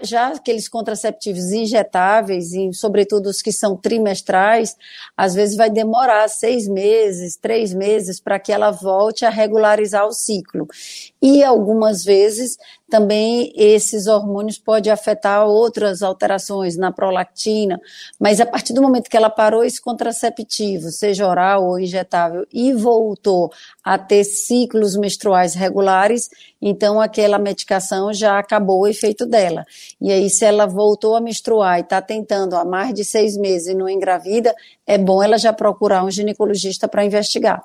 já 0.03 0.29
aqueles 0.29 0.69
contraceptivos 0.69 1.51
injetáveis, 1.51 2.53
e 2.53 2.71
sobretudo 2.73 3.27
os 3.27 3.41
que 3.41 3.51
são 3.51 3.75
trimestrais, 3.75 4.75
às 5.15 5.33
vezes 5.33 5.57
vai 5.57 5.69
demorar 5.69 6.27
seis 6.29 6.67
meses, 6.67 7.35
três 7.35 7.73
meses 7.73 8.19
para 8.19 8.39
que 8.39 8.51
ela 8.51 8.71
volte 8.71 9.25
a 9.25 9.29
regularizar 9.29 10.07
o 10.07 10.13
ciclo. 10.13 10.67
E 11.21 11.43
algumas 11.43 12.03
vezes 12.03 12.57
também 12.89 13.51
esses 13.55 14.07
hormônios 14.07 14.57
podem 14.57 14.91
afetar 14.91 15.45
outras 15.45 16.01
alterações 16.01 16.77
na 16.77 16.91
prolactina, 16.91 17.79
mas 18.19 18.39
a 18.39 18.45
partir 18.45 18.73
do 18.73 18.81
momento 18.81 19.09
que 19.09 19.17
ela 19.17 19.29
parou 19.29 19.63
esse 19.63 19.81
contraceptivo, 19.81 20.89
seja 20.89 21.27
oral 21.27 21.65
ou 21.65 21.79
injetável, 21.79 22.45
e 22.51 22.71
voltou 22.73 23.51
a 23.83 23.97
ter 23.97 24.23
ciclos 24.23 24.95
menstruais 24.95 25.53
regulares, 25.53 26.29
então 26.61 27.01
aquela 27.01 27.37
medicação 27.37 28.13
já 28.13 28.39
acabou 28.39 28.81
o 28.81 28.87
efeito 28.87 29.25
dela. 29.25 29.65
E 29.99 30.11
aí, 30.11 30.29
se 30.29 30.45
ela 30.45 30.65
voltou 30.65 31.15
a 31.15 31.21
menstruar 31.21 31.77
e 31.77 31.81
está 31.81 32.01
tentando 32.01 32.55
há 32.55 32.63
mais 32.63 32.93
de 32.93 33.03
seis 33.03 33.35
meses 33.37 33.67
e 33.67 33.73
não 33.73 33.89
engravida, 33.89 34.55
é 34.85 34.97
bom 34.97 35.21
ela 35.21 35.37
já 35.37 35.51
procurar 35.51 36.03
um 36.03 36.11
ginecologista 36.11 36.87
para 36.87 37.05
investigar 37.05 37.61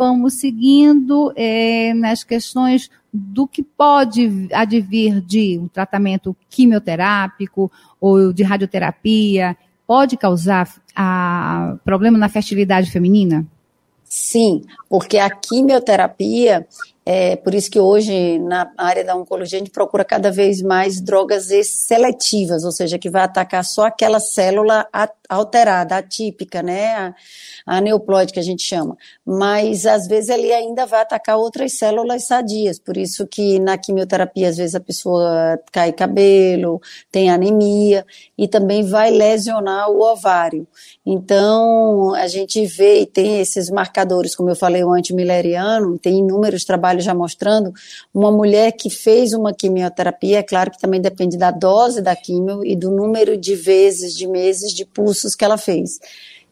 vamos 0.00 0.40
seguindo 0.40 1.30
é, 1.36 1.92
nas 1.92 2.24
questões 2.24 2.90
do 3.12 3.46
que 3.46 3.62
pode 3.62 4.48
advir 4.50 5.20
de 5.20 5.58
um 5.58 5.68
tratamento 5.68 6.34
quimioterápico 6.48 7.70
ou 8.00 8.32
de 8.32 8.42
radioterapia, 8.42 9.54
pode 9.86 10.16
causar 10.16 10.74
a, 10.96 11.76
problema 11.84 12.16
na 12.16 12.30
fertilidade 12.30 12.90
feminina? 12.90 13.46
Sim, 14.02 14.62
porque 14.88 15.18
a 15.18 15.28
quimioterapia, 15.28 16.66
é 17.04 17.34
por 17.34 17.54
isso 17.54 17.70
que 17.70 17.80
hoje 17.80 18.38
na 18.38 18.70
área 18.76 19.02
da 19.02 19.16
oncologia 19.16 19.58
a 19.58 19.60
gente 19.60 19.70
procura 19.70 20.04
cada 20.04 20.30
vez 20.30 20.60
mais 20.60 21.00
drogas 21.00 21.48
seletivas, 21.64 22.62
ou 22.62 22.70
seja, 22.70 22.98
que 22.98 23.08
vai 23.08 23.22
atacar 23.22 23.64
só 23.64 23.86
aquela 23.86 24.20
célula 24.20 24.86
alterada, 25.28 25.96
atípica, 25.96 26.62
né? 26.62 27.14
A, 27.66 27.78
a 27.78 28.26
que 28.26 28.38
a 28.38 28.42
gente 28.42 28.62
chama. 28.62 28.96
Mas 29.24 29.86
às 29.86 30.06
vezes 30.06 30.28
ele 30.28 30.52
ainda 30.52 30.84
vai 30.84 31.00
atacar 31.00 31.38
outras 31.38 31.72
células 31.72 32.26
sadias, 32.26 32.78
por 32.78 32.96
isso 32.96 33.26
que 33.26 33.58
na 33.58 33.78
quimioterapia 33.78 34.48
às 34.48 34.58
vezes 34.58 34.74
a 34.74 34.80
pessoa 34.80 35.58
cai 35.72 35.92
cabelo, 35.92 36.80
tem 37.10 37.30
anemia 37.30 38.04
e 38.36 38.46
também 38.46 38.82
vai 38.84 39.10
lesionar 39.10 39.90
o 39.90 40.00
ovário. 40.00 40.66
Então 41.04 42.14
a 42.14 42.26
gente 42.26 42.66
vê 42.66 43.00
e 43.00 43.06
tem 43.06 43.40
esses 43.40 43.70
marcadores, 43.70 44.36
como 44.36 44.50
eu 44.50 44.56
falei, 44.56 44.84
o 44.84 44.92
antimileriano, 44.92 45.98
tem 45.98 46.18
inúmeros 46.18 46.64
trabalhos 46.64 46.89
já 46.98 47.14
mostrando 47.14 47.72
uma 48.12 48.32
mulher 48.32 48.72
que 48.72 48.90
fez 48.90 49.32
uma 49.32 49.54
quimioterapia, 49.54 50.40
é 50.40 50.42
claro 50.42 50.72
que 50.72 50.80
também 50.80 51.00
depende 51.00 51.36
da 51.36 51.52
dose 51.52 52.02
da 52.02 52.16
quimio 52.16 52.64
e 52.64 52.74
do 52.74 52.90
número 52.90 53.36
de 53.36 53.54
vezes, 53.54 54.12
de 54.16 54.26
meses 54.26 54.72
de 54.72 54.84
pulso 54.84 55.20
cursos 55.20 55.34
que 55.34 55.44
ela 55.44 55.58
fez. 55.58 55.98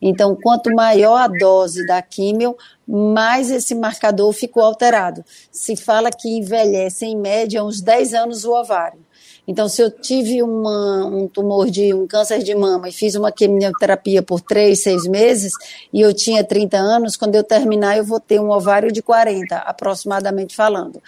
Então, 0.00 0.36
quanto 0.40 0.72
maior 0.74 1.16
a 1.16 1.26
dose 1.26 1.84
da 1.86 2.00
químio, 2.00 2.56
mais 2.86 3.50
esse 3.50 3.74
marcador 3.74 4.32
ficou 4.32 4.62
alterado. 4.62 5.24
Se 5.50 5.74
fala 5.74 6.10
que 6.10 6.28
envelhece 6.28 7.04
em 7.04 7.16
média 7.16 7.64
uns 7.64 7.80
10 7.80 8.14
anos 8.14 8.44
o 8.44 8.52
ovário. 8.52 9.00
Então, 9.48 9.66
se 9.66 9.80
eu 9.80 9.90
tive 9.90 10.42
uma, 10.42 11.06
um 11.06 11.26
tumor 11.26 11.70
de 11.70 11.94
um 11.94 12.06
câncer 12.06 12.42
de 12.42 12.54
mama 12.54 12.86
e 12.90 12.92
fiz 12.92 13.14
uma 13.14 13.32
quimioterapia 13.32 14.22
por 14.22 14.42
3, 14.42 14.78
6 14.78 15.06
meses 15.06 15.54
e 15.90 16.02
eu 16.02 16.12
tinha 16.12 16.44
30 16.44 16.76
anos, 16.76 17.16
quando 17.16 17.34
eu 17.34 17.42
terminar 17.42 17.96
eu 17.96 18.04
vou 18.04 18.20
ter 18.20 18.38
um 18.38 18.50
ovário 18.50 18.92
de 18.92 19.00
40, 19.00 19.56
aproximadamente 19.56 20.54
falando. 20.54 21.02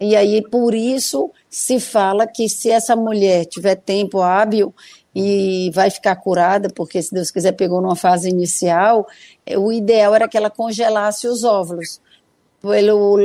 E 0.00 0.16
aí, 0.16 0.40
por 0.40 0.74
isso, 0.74 1.30
se 1.50 1.78
fala 1.78 2.26
que 2.26 2.48
se 2.48 2.70
essa 2.70 2.96
mulher 2.96 3.44
tiver 3.44 3.74
tempo 3.74 4.22
hábil 4.22 4.74
e 5.14 5.70
vai 5.74 5.90
ficar 5.90 6.16
curada, 6.16 6.70
porque 6.74 7.02
se 7.02 7.12
Deus 7.12 7.30
quiser 7.30 7.52
pegou 7.52 7.82
numa 7.82 7.94
fase 7.94 8.30
inicial, 8.30 9.06
é, 9.44 9.58
o 9.58 9.70
ideal 9.70 10.14
era 10.14 10.26
que 10.26 10.38
ela 10.38 10.48
congelasse 10.48 11.28
os 11.28 11.44
óvulos. 11.44 12.00
Pelo, 12.62 13.18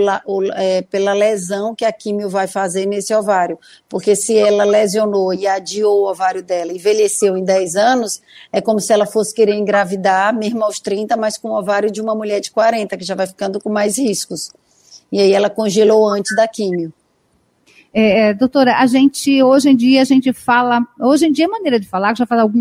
é, 0.56 0.82
pela 0.82 1.14
lesão 1.14 1.76
que 1.76 1.86
a 1.86 1.92
químio 1.92 2.28
vai 2.28 2.48
fazer 2.48 2.88
nesse 2.88 3.14
ovário. 3.14 3.60
Porque 3.88 4.16
se 4.16 4.36
ela 4.36 4.64
lesionou 4.64 5.32
e 5.32 5.46
adiou 5.46 6.02
o 6.02 6.10
ovário 6.10 6.42
dela, 6.42 6.74
envelheceu 6.74 7.38
em 7.38 7.44
10 7.44 7.76
anos, 7.76 8.20
é 8.52 8.60
como 8.60 8.80
se 8.80 8.92
ela 8.92 9.06
fosse 9.06 9.36
querer 9.36 9.54
engravidar, 9.54 10.36
mesmo 10.36 10.64
aos 10.64 10.80
30, 10.80 11.16
mas 11.16 11.38
com 11.38 11.50
o 11.50 11.60
ovário 11.60 11.92
de 11.92 12.02
uma 12.02 12.16
mulher 12.16 12.40
de 12.40 12.50
40, 12.50 12.98
que 12.98 13.06
já 13.06 13.14
vai 13.14 13.28
ficando 13.28 13.60
com 13.60 13.70
mais 13.70 14.00
riscos. 14.00 14.50
E 15.12 15.20
aí 15.20 15.32
ela 15.34 15.52
congelou 15.52 16.10
antes 16.10 16.36
da 16.36 16.48
químio. 16.48 16.92
É, 17.94 18.30
é, 18.30 18.34
doutora, 18.34 18.78
a 18.78 18.86
gente, 18.86 19.42
hoje 19.42 19.70
em 19.70 19.76
dia, 19.76 20.02
a 20.02 20.06
gente 20.06 20.32
fala, 20.34 20.86
hoje 21.00 21.26
em 21.26 21.32
dia 21.32 21.46
é 21.46 21.48
maneira 21.48 21.80
de 21.80 21.88
falar, 21.88 22.16
já 22.16 22.26
faz 22.26 22.42
algum 22.42 22.60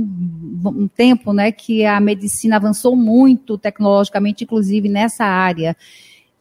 um 0.65 0.89
tempo, 0.89 1.33
né, 1.33 1.53
que 1.53 1.85
a 1.85 2.01
medicina 2.01 2.57
avançou 2.57 2.97
muito 2.97 3.59
tecnologicamente, 3.59 4.45
inclusive 4.45 4.89
nessa 4.89 5.25
área. 5.25 5.77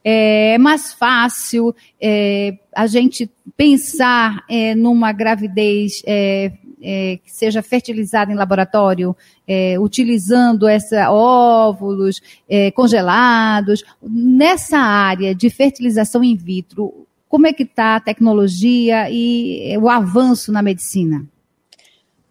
É 0.08 0.56
mais 0.60 0.94
fácil 0.94 1.76
é, 2.00 2.60
a 2.76 2.86
gente 2.86 3.28
pensar 3.58 4.44
é, 4.48 4.76
numa 4.76 5.12
gravidez 5.12 6.04
é, 6.06 6.52
é, 6.80 7.18
que 7.26 7.32
seja 7.32 7.64
fertilizada 7.64 8.32
em 8.32 8.36
laboratório, 8.36 9.18
é, 9.48 9.80
utilizando 9.80 10.68
essa 10.68 11.12
óvulos 11.12 12.22
é, 12.48 12.70
congelados. 12.70 13.84
Nessa 14.04 14.78
área 14.78 15.34
de 15.34 15.50
fertilização 15.50 16.24
in 16.24 16.36
vitro, 16.36 17.08
como 17.28 17.48
é 17.48 17.54
que 17.54 17.64
está 17.64 17.96
a 17.96 18.00
tecnologia 18.00 19.10
e 19.10 19.76
o 19.82 19.90
avanço 19.90 20.52
na 20.52 20.62
medicina? 20.62 21.26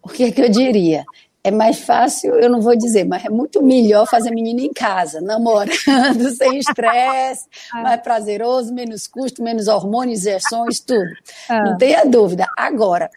O 0.00 0.08
que 0.08 0.22
é 0.22 0.30
que 0.30 0.40
eu 0.40 0.48
diria? 0.48 1.04
É 1.46 1.50
mais 1.50 1.80
fácil, 1.80 2.32
eu 2.40 2.48
não 2.48 2.58
vou 2.58 2.74
dizer, 2.74 3.04
mas 3.04 3.22
é 3.22 3.28
muito 3.28 3.62
melhor 3.62 4.06
fazer 4.08 4.30
menino 4.30 4.60
em 4.60 4.72
casa, 4.72 5.20
namorando, 5.20 5.74
sem 6.34 6.56
estresse, 6.58 7.46
ah. 7.70 7.82
mais 7.82 8.00
prazeroso, 8.00 8.72
menos 8.72 9.06
custo, 9.06 9.42
menos 9.42 9.68
hormônios, 9.68 10.20
injeções, 10.20 10.80
tudo. 10.80 11.04
Ah. 11.46 11.62
Não 11.62 11.76
tenha 11.76 12.06
dúvida. 12.06 12.46
Agora, 12.56 13.10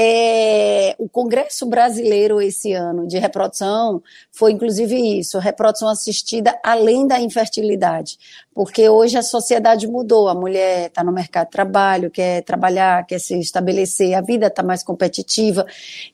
é, 0.00 0.94
o 0.96 1.08
Congresso 1.08 1.66
Brasileiro 1.66 2.40
esse 2.40 2.72
ano 2.72 3.04
de 3.04 3.18
reprodução 3.18 4.00
foi 4.30 4.52
inclusive 4.52 4.94
isso, 5.18 5.40
reprodução 5.40 5.88
assistida 5.88 6.56
além 6.62 7.04
da 7.04 7.18
infertilidade, 7.18 8.16
porque 8.54 8.88
hoje 8.88 9.18
a 9.18 9.22
sociedade 9.22 9.88
mudou, 9.88 10.28
a 10.28 10.36
mulher 10.36 10.86
está 10.86 11.02
no 11.02 11.10
mercado 11.10 11.46
de 11.46 11.52
trabalho, 11.52 12.12
quer 12.12 12.44
trabalhar, 12.44 13.04
quer 13.06 13.18
se 13.18 13.40
estabelecer, 13.40 14.14
a 14.14 14.20
vida 14.20 14.46
está 14.46 14.62
mais 14.62 14.84
competitiva, 14.84 15.66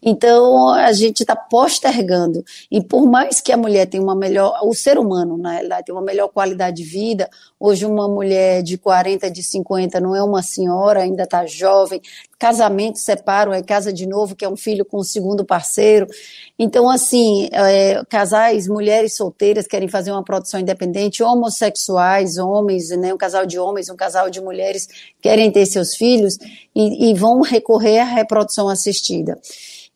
então 0.02 0.70
a 0.70 0.92
gente 0.94 1.20
está 1.20 1.36
postergando, 1.36 2.42
e 2.70 2.82
por 2.82 3.06
mais 3.06 3.42
que 3.42 3.52
a 3.52 3.56
mulher 3.56 3.84
tenha 3.84 4.02
uma 4.02 4.16
melhor, 4.16 4.60
o 4.62 4.72
ser 4.72 4.96
humano, 4.96 5.36
na 5.36 5.52
realidade, 5.52 5.84
tem 5.84 5.94
uma 5.94 6.00
melhor 6.00 6.28
qualidade 6.28 6.78
de 6.78 6.84
vida, 6.84 7.28
hoje 7.60 7.84
uma 7.84 8.08
mulher 8.08 8.62
de 8.62 8.78
40, 8.78 9.30
de 9.30 9.42
50 9.42 10.00
não 10.00 10.16
é 10.16 10.22
uma 10.22 10.42
senhora, 10.42 11.00
ainda 11.00 11.24
está 11.24 11.44
jovem, 11.44 12.00
casamento 12.44 12.98
separam, 12.98 13.54
é 13.54 13.62
casa 13.62 13.90
de 13.90 14.06
novo, 14.06 14.36
que 14.36 14.44
é 14.44 14.48
um 14.48 14.54
filho 14.56 14.84
com 14.84 14.98
o 14.98 15.02
segundo 15.02 15.46
parceiro. 15.46 16.06
Então, 16.58 16.90
assim, 16.90 17.48
é, 17.50 18.02
casais, 18.06 18.68
mulheres 18.68 19.16
solteiras 19.16 19.66
querem 19.66 19.88
fazer 19.88 20.10
uma 20.10 20.22
produção 20.22 20.60
independente, 20.60 21.22
homossexuais, 21.22 22.36
homens, 22.36 22.90
né, 22.90 23.14
um 23.14 23.16
casal 23.16 23.46
de 23.46 23.58
homens, 23.58 23.88
um 23.88 23.96
casal 23.96 24.28
de 24.28 24.42
mulheres 24.42 24.86
querem 25.22 25.50
ter 25.50 25.64
seus 25.64 25.96
filhos 25.96 26.36
e, 26.76 27.10
e 27.10 27.14
vão 27.14 27.40
recorrer 27.40 28.00
à 28.00 28.04
reprodução 28.04 28.68
assistida. 28.68 29.40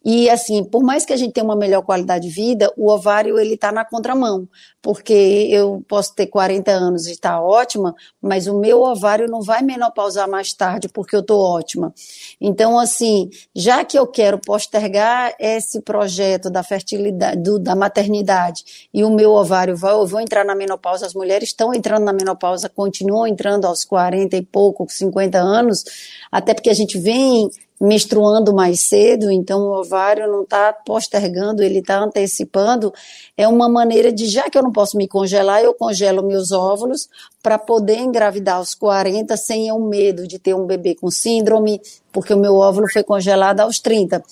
E 0.02 0.30
assim, 0.30 0.64
por 0.64 0.82
mais 0.82 1.04
que 1.04 1.12
a 1.12 1.16
gente 1.18 1.34
tenha 1.34 1.44
uma 1.44 1.54
melhor 1.54 1.82
qualidade 1.82 2.26
de 2.26 2.34
vida, 2.34 2.72
o 2.78 2.90
ovário 2.90 3.38
ele 3.38 3.56
está 3.56 3.70
na 3.70 3.84
contramão, 3.84 4.48
porque 4.88 5.12
eu 5.50 5.84
posso 5.86 6.14
ter 6.14 6.28
40 6.28 6.70
anos 6.70 7.06
e 7.06 7.12
estar 7.12 7.32
tá 7.32 7.42
ótima, 7.42 7.94
mas 8.22 8.46
o 8.46 8.58
meu 8.58 8.80
ovário 8.80 9.28
não 9.28 9.42
vai 9.42 9.60
menopausar 9.60 10.26
mais 10.26 10.54
tarde 10.54 10.88
porque 10.88 11.14
eu 11.14 11.20
estou 11.20 11.42
ótima. 11.42 11.92
Então, 12.40 12.78
assim, 12.78 13.28
já 13.54 13.84
que 13.84 13.98
eu 13.98 14.06
quero 14.06 14.38
postergar 14.38 15.34
esse 15.38 15.82
projeto 15.82 16.48
da 16.48 16.62
fertilidade, 16.62 17.36
do, 17.42 17.58
da 17.58 17.76
maternidade, 17.76 18.88
e 18.94 19.04
o 19.04 19.10
meu 19.10 19.32
ovário 19.32 19.76
vai, 19.76 19.92
eu 19.92 20.06
vou 20.06 20.20
entrar 20.20 20.42
na 20.42 20.54
menopausa, 20.54 21.04
as 21.04 21.12
mulheres 21.12 21.50
estão 21.50 21.74
entrando 21.74 22.04
na 22.04 22.12
menopausa, 22.14 22.66
continuam 22.70 23.26
entrando 23.26 23.66
aos 23.66 23.84
40 23.84 24.38
e 24.38 24.42
pouco, 24.42 24.86
50 24.88 25.36
anos, 25.36 25.84
até 26.32 26.54
porque 26.54 26.70
a 26.70 26.74
gente 26.74 26.98
vem 26.98 27.50
menstruando 27.80 28.52
mais 28.52 28.88
cedo, 28.88 29.30
então 29.30 29.60
o 29.60 29.80
ovário 29.80 30.26
não 30.26 30.42
está 30.42 30.72
postergando, 30.72 31.62
ele 31.62 31.78
está 31.78 31.98
antecipando. 31.98 32.92
É 33.36 33.46
uma 33.46 33.68
maneira 33.68 34.12
de, 34.12 34.26
já 34.26 34.50
que 34.50 34.58
eu 34.58 34.62
não 34.62 34.72
posso 34.78 34.96
me 34.96 35.08
congelar, 35.08 35.60
eu 35.60 35.74
congelo 35.74 36.22
meus 36.22 36.52
óvulos 36.52 37.08
para 37.42 37.58
poder 37.58 37.98
engravidar 37.98 38.58
aos 38.58 38.76
40 38.76 39.36
sem 39.36 39.72
o 39.72 39.80
medo 39.80 40.24
de 40.24 40.38
ter 40.38 40.54
um 40.54 40.66
bebê 40.66 40.94
com 40.94 41.10
síndrome, 41.10 41.80
porque 42.12 42.32
o 42.32 42.38
meu 42.38 42.54
óvulo 42.54 42.86
foi 42.88 43.02
congelado 43.02 43.58
aos 43.58 43.80
30. 43.80 44.22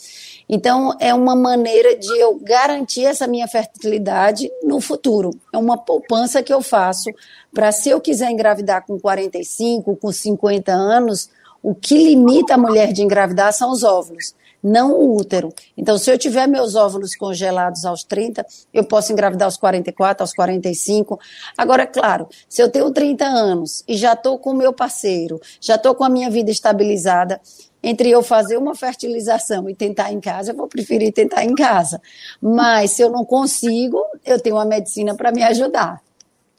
Então, 0.48 0.96
é 1.00 1.12
uma 1.12 1.34
maneira 1.34 1.96
de 1.96 2.16
eu 2.16 2.38
garantir 2.40 3.06
essa 3.06 3.26
minha 3.26 3.48
fertilidade 3.48 4.48
no 4.62 4.80
futuro. 4.80 5.30
É 5.52 5.58
uma 5.58 5.76
poupança 5.76 6.40
que 6.44 6.54
eu 6.54 6.62
faço 6.62 7.10
para, 7.52 7.72
se 7.72 7.90
eu 7.90 8.00
quiser 8.00 8.30
engravidar 8.30 8.86
com 8.86 9.00
45, 9.00 9.96
com 9.96 10.12
50 10.12 10.70
anos, 10.70 11.28
o 11.60 11.74
que 11.74 11.98
limita 11.98 12.54
a 12.54 12.58
mulher 12.58 12.92
de 12.92 13.02
engravidar 13.02 13.52
são 13.52 13.72
os 13.72 13.82
óvulos, 13.82 14.32
não 14.66 14.92
o 14.92 15.16
útero. 15.16 15.54
Então, 15.76 15.96
se 15.96 16.10
eu 16.10 16.18
tiver 16.18 16.48
meus 16.48 16.74
óvulos 16.74 17.14
congelados 17.14 17.84
aos 17.84 18.02
30, 18.02 18.44
eu 18.74 18.82
posso 18.82 19.12
engravidar 19.12 19.46
aos 19.46 19.56
44, 19.56 20.24
aos 20.24 20.32
45. 20.32 21.20
Agora, 21.56 21.84
é 21.84 21.86
claro, 21.86 22.28
se 22.48 22.60
eu 22.60 22.68
tenho 22.68 22.90
30 22.90 23.24
anos 23.24 23.84
e 23.86 23.96
já 23.96 24.14
estou 24.14 24.36
com 24.40 24.50
o 24.50 24.54
meu 24.54 24.72
parceiro, 24.72 25.40
já 25.60 25.76
estou 25.76 25.94
com 25.94 26.02
a 26.02 26.08
minha 26.08 26.28
vida 26.28 26.50
estabilizada, 26.50 27.40
entre 27.80 28.10
eu 28.10 28.20
fazer 28.24 28.56
uma 28.56 28.74
fertilização 28.74 29.70
e 29.70 29.74
tentar 29.74 30.12
em 30.12 30.18
casa, 30.18 30.50
eu 30.50 30.56
vou 30.56 30.66
preferir 30.66 31.12
tentar 31.12 31.44
em 31.44 31.54
casa. 31.54 32.02
Mas 32.42 32.90
se 32.90 33.02
eu 33.02 33.10
não 33.10 33.24
consigo, 33.24 34.04
eu 34.24 34.40
tenho 34.40 34.56
uma 34.56 34.64
medicina 34.64 35.14
para 35.14 35.30
me 35.30 35.44
ajudar. 35.44 36.02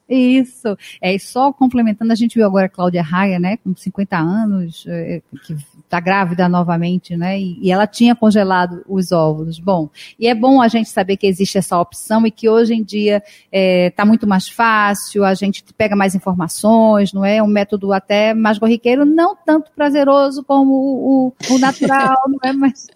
Isso. 0.10 0.78
É, 1.02 1.18
só 1.20 1.52
complementando, 1.52 2.14
a 2.14 2.16
gente 2.16 2.36
viu 2.36 2.46
agora 2.46 2.68
a 2.68 2.70
Cláudia 2.70 3.02
Raia, 3.02 3.40
né, 3.40 3.58
com 3.58 3.76
50 3.76 4.18
anos, 4.18 4.86
é, 4.88 5.22
que 5.46 5.54
está 5.84 6.00
grávida 6.00 6.48
novamente, 6.48 7.16
né, 7.18 7.40
e, 7.40 7.60
e, 7.62 7.72
ela 7.72 7.86
tinha 7.86 8.16
congelado 8.16 8.84
os 8.88 9.12
óvulos. 9.12 9.60
Bom, 9.60 9.90
e 10.18 10.28
é 10.28 10.34
bom 10.34 10.62
a 10.62 10.68
gente 10.68 10.90
saber 10.90 11.18
que 11.18 11.28
existe 11.28 11.58
essa 11.58 11.78
opção 11.80 12.26
e 12.26 12.32
que 12.32 12.48
hoje 12.48 12.74
em 12.74 12.84
dia 12.84 13.18
está 13.18 13.28
é, 13.52 13.90
tá 13.90 14.06
muito 14.06 14.26
mais 14.26 14.48
fácil, 14.48 15.26
a 15.26 15.34
gente 15.34 15.64
pega 15.78 15.96
mais 15.96 16.16
informações, 16.16 17.12
não 17.12 17.26
é? 17.26 17.44
Um 17.44 17.48
método 17.48 17.92
até 17.92 18.34
mais 18.34 18.58
corriqueiro, 18.58 19.06
não 19.06 19.36
tanto 19.36 19.72
prazeroso 19.76 20.44
como 20.44 20.72
o, 20.74 21.28
o, 21.28 21.56
o 21.56 21.60
natural, 21.60 22.18
não 22.28 22.40
é? 22.44 22.54
Mas. 22.54 22.88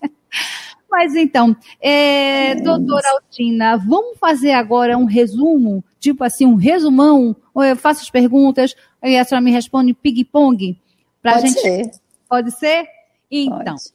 Mas 0.92 1.16
então, 1.16 1.56
é, 1.80 2.54
doutora 2.56 3.10
Altina, 3.12 3.78
vamos 3.78 4.20
fazer 4.20 4.52
agora 4.52 4.98
um 4.98 5.06
resumo, 5.06 5.82
tipo 5.98 6.22
assim, 6.22 6.46
um 6.46 6.56
resumão, 6.56 7.34
ou 7.54 7.64
eu 7.64 7.78
faço 7.78 8.02
as 8.02 8.10
perguntas 8.10 8.76
e 9.02 9.18
a 9.18 9.24
senhora 9.24 9.44
me 9.44 9.52
responde 9.52 9.94
ping-pong? 9.94 10.78
Pode 11.24 11.48
gente... 11.48 11.62
ser. 11.62 11.92
Pode 12.28 12.52
ser? 12.52 12.86
Então, 13.32 13.76
Pode. 13.76 13.94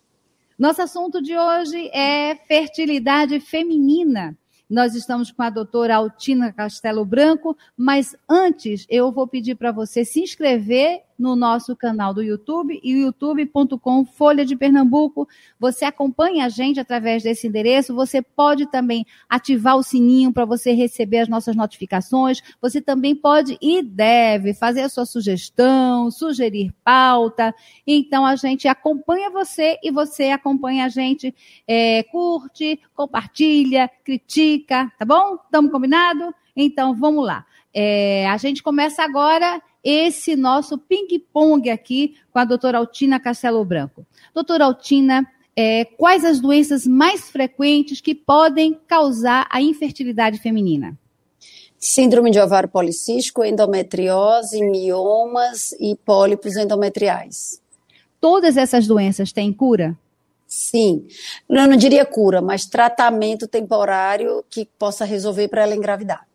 nosso 0.58 0.80
assunto 0.80 1.20
de 1.20 1.36
hoje 1.36 1.90
é 1.92 2.34
fertilidade 2.34 3.40
feminina. 3.40 4.34
Nós 4.68 4.94
estamos 4.94 5.30
com 5.30 5.42
a 5.42 5.50
doutora 5.50 5.96
Altina 5.96 6.50
Castelo 6.50 7.04
Branco, 7.04 7.54
mas 7.76 8.16
antes 8.26 8.86
eu 8.88 9.12
vou 9.12 9.26
pedir 9.26 9.54
para 9.54 9.70
você 9.70 10.02
se 10.02 10.20
inscrever 10.20 11.02
no 11.18 11.35
nosso 11.35 11.75
canal 11.75 12.12
do 12.12 12.23
YouTube 12.23 12.78
e 12.82 12.92
youtube.com 12.92 14.04
Folha 14.04 14.44
de 14.44 14.56
Pernambuco. 14.56 15.28
Você 15.58 15.85
acompanha 15.85 16.46
a 16.46 16.49
gente 16.49 16.78
através 16.78 17.23
desse 17.23 17.46
endereço. 17.46 17.94
Você 17.94 18.20
pode 18.20 18.66
também 18.66 19.06
ativar 19.28 19.76
o 19.76 19.82
sininho 19.82 20.32
para 20.32 20.44
você 20.44 20.73
receber 20.73 21.18
as 21.18 21.28
nossas 21.28 21.56
notificações. 21.56 22.42
Você 22.61 22.80
também 22.80 23.14
pode 23.14 23.56
e 23.61 23.82
deve 23.82 24.54
fazer 24.54 24.82
a 24.82 24.88
sua 24.88 25.06
sugestão, 25.06 26.11
sugerir 26.11 26.73
pauta. 26.85 27.54
Então 27.87 28.24
a 28.26 28.37
gente 28.37 28.68
acompanha 28.68 29.31
você 29.31 29.79
e 29.83 29.90
você 29.90 30.31
acompanha 30.31 30.85
a 30.85 30.88
gente. 30.88 31.35
É, 31.66 32.02
curte, 32.05 32.81
compartilha, 32.94 33.90
critica, 34.05 34.92
tá 34.98 35.05
bom? 35.05 35.37
Estamos 35.44 35.70
combinado? 35.70 36.35
Então 36.57 36.94
vamos 36.94 37.24
lá. 37.26 37.44
É, 37.78 38.26
a 38.28 38.38
gente 38.38 38.62
começa 38.62 39.02
agora 39.02 39.60
esse 39.84 40.34
nosso 40.34 40.78
ping-pong 40.78 41.68
aqui 41.68 42.16
com 42.32 42.38
a 42.38 42.44
doutora 42.46 42.78
Altina 42.78 43.20
Castelo 43.20 43.62
Branco. 43.66 44.06
Doutora 44.34 44.64
Altina, 44.64 45.30
é, 45.54 45.84
quais 45.84 46.24
as 46.24 46.40
doenças 46.40 46.86
mais 46.86 47.28
frequentes 47.28 48.00
que 48.00 48.14
podem 48.14 48.80
causar 48.88 49.46
a 49.50 49.60
infertilidade 49.60 50.38
feminina? 50.38 50.96
Síndrome 51.78 52.30
de 52.30 52.40
ovário 52.40 52.70
policístico, 52.70 53.44
endometriose, 53.44 54.64
miomas 54.64 55.72
e 55.72 55.94
pólipos 55.96 56.56
endometriais. 56.56 57.60
Todas 58.18 58.56
essas 58.56 58.86
doenças 58.86 59.32
têm 59.32 59.52
cura? 59.52 59.94
Sim, 60.46 61.06
eu 61.46 61.68
não 61.68 61.76
diria 61.76 62.06
cura, 62.06 62.40
mas 62.40 62.64
tratamento 62.64 63.46
temporário 63.46 64.42
que 64.48 64.64
possa 64.78 65.04
resolver 65.04 65.48
para 65.48 65.64
ela 65.64 65.76
engravidar. 65.76 66.26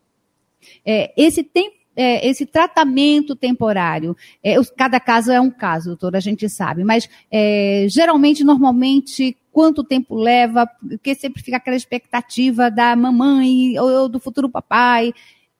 É, 0.84 1.12
esse 1.16 1.42
tempo 1.42 1.82
é, 1.94 2.26
esse 2.26 2.46
tratamento 2.46 3.36
temporário, 3.36 4.16
é, 4.42 4.54
cada 4.76 4.98
caso 4.98 5.30
é 5.30 5.40
um 5.40 5.50
caso, 5.50 5.90
doutora, 5.90 6.16
a 6.16 6.20
gente 6.20 6.48
sabe, 6.48 6.84
mas 6.84 7.08
é, 7.30 7.86
geralmente, 7.88 8.42
normalmente, 8.42 9.36
quanto 9.50 9.84
tempo 9.84 10.14
leva? 10.14 10.66
Porque 10.66 11.14
sempre 11.14 11.42
fica 11.42 11.58
aquela 11.58 11.76
expectativa 11.76 12.70
da 12.70 12.96
mamãe 12.96 13.78
ou, 13.78 14.08
do 14.08 14.18
futuro 14.18 14.48
papai. 14.48 15.12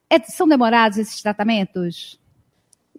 É, 0.08 0.18
são 0.20 0.48
demorados 0.48 0.98
esses 0.98 1.20
tratamentos? 1.20 2.18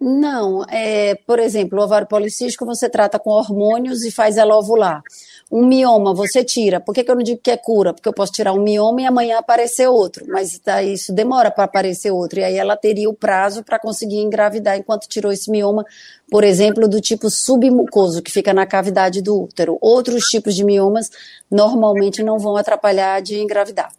Não, 0.05 0.65
é, 0.65 1.15
por 1.15 1.39
exemplo, 1.39 1.79
o 1.79 1.81
ovário 1.81 2.05
policístico 2.05 2.65
você 2.65 2.89
trata 2.89 3.17
com 3.17 3.29
hormônios 3.29 4.03
e 4.03 4.11
faz 4.11 4.35
ela 4.35 4.57
ovular. 4.57 5.01
Um 5.49 5.65
mioma 5.65 6.13
você 6.13 6.43
tira. 6.43 6.81
Por 6.81 6.93
que, 6.93 7.05
que 7.05 7.09
eu 7.09 7.15
não 7.15 7.23
digo 7.23 7.39
que 7.41 7.49
é 7.49 7.55
cura? 7.55 7.93
Porque 7.93 8.09
eu 8.09 8.13
posso 8.13 8.33
tirar 8.33 8.51
um 8.51 8.61
mioma 8.61 9.01
e 9.01 9.05
amanhã 9.05 9.37
aparecer 9.37 9.87
outro. 9.87 10.25
Mas 10.27 10.59
tá, 10.59 10.83
isso 10.83 11.13
demora 11.13 11.49
para 11.49 11.63
aparecer 11.63 12.11
outro. 12.11 12.41
E 12.41 12.43
aí 12.43 12.57
ela 12.57 12.75
teria 12.75 13.09
o 13.09 13.13
prazo 13.13 13.63
para 13.63 13.79
conseguir 13.79 14.17
engravidar 14.17 14.77
enquanto 14.77 15.07
tirou 15.07 15.31
esse 15.31 15.49
mioma, 15.49 15.85
por 16.29 16.43
exemplo, 16.43 16.85
do 16.85 16.99
tipo 16.99 17.29
submucoso, 17.29 18.21
que 18.21 18.29
fica 18.29 18.53
na 18.53 18.65
cavidade 18.65 19.21
do 19.21 19.43
útero. 19.43 19.77
Outros 19.79 20.25
tipos 20.25 20.53
de 20.53 20.65
miomas 20.65 21.09
normalmente 21.49 22.21
não 22.21 22.37
vão 22.37 22.57
atrapalhar 22.57 23.21
de 23.21 23.39
engravidar 23.39 23.89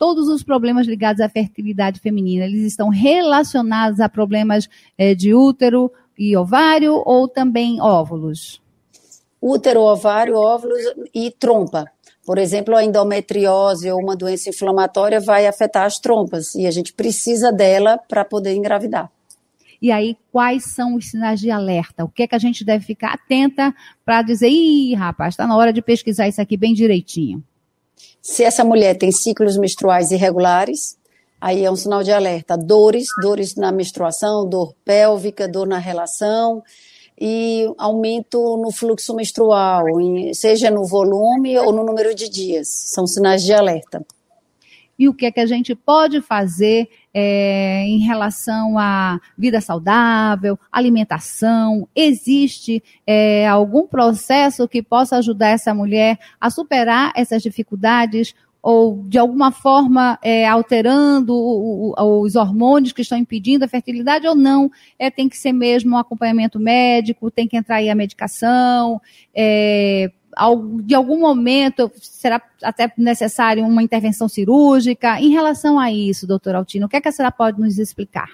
todos 0.00 0.26
os 0.26 0.42
problemas 0.42 0.88
ligados 0.88 1.20
à 1.20 1.28
fertilidade 1.28 2.00
feminina, 2.00 2.44
eles 2.44 2.62
estão 2.62 2.88
relacionados 2.88 4.00
a 4.00 4.08
problemas 4.08 4.68
é, 4.98 5.14
de 5.14 5.32
útero 5.32 5.92
e 6.18 6.36
ovário 6.36 7.00
ou 7.06 7.28
também 7.28 7.80
óvulos? 7.80 8.60
útero, 9.40 9.80
ovário, 9.80 10.36
óvulos 10.36 10.80
e 11.14 11.30
trompa. 11.30 11.86
Por 12.24 12.38
exemplo, 12.38 12.76
a 12.76 12.84
endometriose 12.84 13.90
ou 13.90 13.98
uma 13.98 14.14
doença 14.14 14.50
inflamatória 14.50 15.18
vai 15.18 15.46
afetar 15.46 15.84
as 15.84 15.98
trompas 15.98 16.54
e 16.54 16.66
a 16.66 16.70
gente 16.70 16.92
precisa 16.92 17.50
dela 17.50 17.98
para 18.08 18.24
poder 18.24 18.54
engravidar. 18.54 19.10
E 19.82 19.90
aí, 19.90 20.14
quais 20.30 20.74
são 20.74 20.94
os 20.96 21.08
sinais 21.08 21.40
de 21.40 21.50
alerta? 21.50 22.04
O 22.04 22.08
que 22.08 22.24
é 22.24 22.26
que 22.26 22.34
a 22.34 22.38
gente 22.38 22.62
deve 22.62 22.84
ficar 22.84 23.14
atenta 23.14 23.74
para 24.04 24.20
dizer, 24.20 24.50
ih, 24.50 24.94
rapaz, 24.94 25.32
está 25.32 25.46
na 25.46 25.56
hora 25.56 25.72
de 25.72 25.80
pesquisar 25.80 26.28
isso 26.28 26.40
aqui 26.40 26.54
bem 26.54 26.74
direitinho? 26.74 27.42
Se 28.22 28.44
essa 28.44 28.64
mulher 28.64 28.96
tem 28.96 29.10
ciclos 29.10 29.56
menstruais 29.56 30.10
irregulares, 30.10 30.96
aí 31.40 31.64
é 31.64 31.70
um 31.70 31.76
sinal 31.76 32.02
de 32.02 32.12
alerta. 32.12 32.56
Dores, 32.56 33.08
dores 33.22 33.54
na 33.54 33.72
menstruação, 33.72 34.48
dor 34.48 34.74
pélvica, 34.84 35.48
dor 35.48 35.66
na 35.66 35.78
relação, 35.78 36.62
e 37.20 37.70
aumento 37.76 38.56
no 38.56 38.70
fluxo 38.70 39.14
menstrual, 39.14 39.84
seja 40.32 40.70
no 40.70 40.86
volume 40.86 41.58
ou 41.58 41.70
no 41.70 41.84
número 41.84 42.14
de 42.14 42.28
dias. 42.28 42.68
São 42.68 43.06
sinais 43.06 43.42
de 43.42 43.52
alerta. 43.52 44.04
E 44.98 45.08
o 45.08 45.14
que 45.14 45.26
é 45.26 45.32
que 45.32 45.40
a 45.40 45.46
gente 45.46 45.74
pode 45.74 46.20
fazer 46.22 46.88
é, 47.12 47.82
em 47.84 47.98
relação 47.98 48.78
à 48.78 49.18
vida 49.36 49.60
saudável, 49.60 50.58
alimentação? 50.70 51.88
Existe 51.94 52.82
é, 53.06 53.46
algum 53.48 53.86
processo 53.86 54.68
que 54.68 54.82
possa 54.82 55.16
ajudar 55.16 55.48
essa 55.48 55.74
mulher 55.74 56.18
a 56.40 56.50
superar 56.50 57.12
essas 57.14 57.42
dificuldades? 57.42 58.34
ou 58.62 59.02
de 59.08 59.18
alguma 59.18 59.50
forma 59.50 60.18
é, 60.22 60.46
alterando 60.46 61.34
o, 61.34 61.94
o, 61.96 62.20
os 62.22 62.36
hormônios 62.36 62.92
que 62.92 63.02
estão 63.02 63.16
impedindo 63.16 63.64
a 63.64 63.68
fertilidade 63.68 64.26
ou 64.26 64.34
não? 64.34 64.70
É, 64.98 65.10
tem 65.10 65.28
que 65.28 65.36
ser 65.36 65.52
mesmo 65.52 65.94
um 65.94 65.98
acompanhamento 65.98 66.58
médico, 66.60 67.30
tem 67.30 67.48
que 67.48 67.56
entrar 67.56 67.76
aí 67.76 67.88
a 67.88 67.94
medicação, 67.94 69.00
é, 69.34 70.10
de 70.82 70.94
algum 70.94 71.18
momento 71.18 71.90
será 72.00 72.40
até 72.62 72.92
necessário 72.96 73.64
uma 73.64 73.82
intervenção 73.82 74.28
cirúrgica. 74.28 75.20
Em 75.20 75.30
relação 75.30 75.78
a 75.78 75.90
isso, 75.92 76.26
doutor 76.26 76.54
Altino, 76.54 76.86
o 76.86 76.88
que, 76.88 76.96
é 76.96 77.00
que 77.00 77.08
a 77.08 77.12
senhora 77.12 77.32
pode 77.32 77.60
nos 77.60 77.78
explicar? 77.78 78.28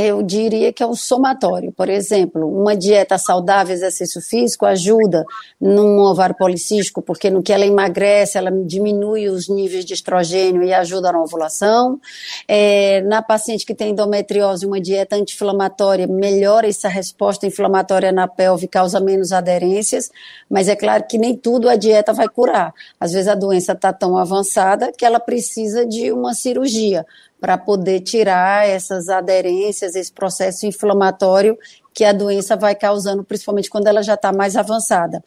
Eu 0.00 0.22
diria 0.22 0.72
que 0.72 0.80
é 0.80 0.86
um 0.86 0.94
somatório. 0.94 1.72
Por 1.72 1.88
exemplo, 1.88 2.48
uma 2.48 2.76
dieta 2.76 3.18
saudável, 3.18 3.74
exercício 3.74 4.20
físico, 4.22 4.64
ajuda 4.64 5.24
num 5.60 5.98
ovário 5.98 6.36
policístico, 6.36 7.02
porque 7.02 7.28
no 7.28 7.42
que 7.42 7.52
ela 7.52 7.66
emagrece, 7.66 8.38
ela 8.38 8.52
diminui 8.64 9.28
os 9.28 9.48
níveis 9.48 9.84
de 9.84 9.94
estrogênio 9.94 10.62
e 10.62 10.72
ajuda 10.72 11.10
na 11.10 11.20
ovulação. 11.20 12.00
É, 12.46 13.00
na 13.02 13.20
paciente 13.22 13.66
que 13.66 13.74
tem 13.74 13.90
endometriose, 13.90 14.64
uma 14.64 14.80
dieta 14.80 15.16
anti-inflamatória 15.16 16.06
melhora 16.06 16.68
essa 16.68 16.88
resposta 16.88 17.44
inflamatória 17.44 18.12
na 18.12 18.28
pelve, 18.28 18.68
causa 18.68 19.00
menos 19.00 19.32
aderências, 19.32 20.12
mas 20.48 20.68
é 20.68 20.76
claro 20.76 21.04
que 21.08 21.18
nem 21.18 21.36
tudo 21.36 21.68
a 21.68 21.74
dieta 21.74 22.12
vai 22.12 22.28
curar. 22.28 22.72
Às 23.00 23.12
vezes 23.12 23.26
a 23.26 23.34
doença 23.34 23.72
está 23.72 23.92
tão 23.92 24.16
avançada 24.16 24.92
que 24.96 25.04
ela 25.04 25.18
precisa 25.18 25.84
de 25.84 26.12
uma 26.12 26.34
cirurgia 26.34 27.04
para 27.40 27.56
poder 27.56 28.00
tirar 28.00 28.68
essas 28.68 29.08
aderências, 29.08 29.94
esse 29.94 30.12
processo 30.12 30.66
inflamatório 30.66 31.56
que 31.94 32.04
a 32.04 32.12
doença 32.12 32.56
vai 32.56 32.74
causando, 32.74 33.24
principalmente 33.24 33.70
quando 33.70 33.86
ela 33.86 34.02
já 34.02 34.14
está 34.14 34.32
mais 34.32 34.56
avançada. 34.56 35.22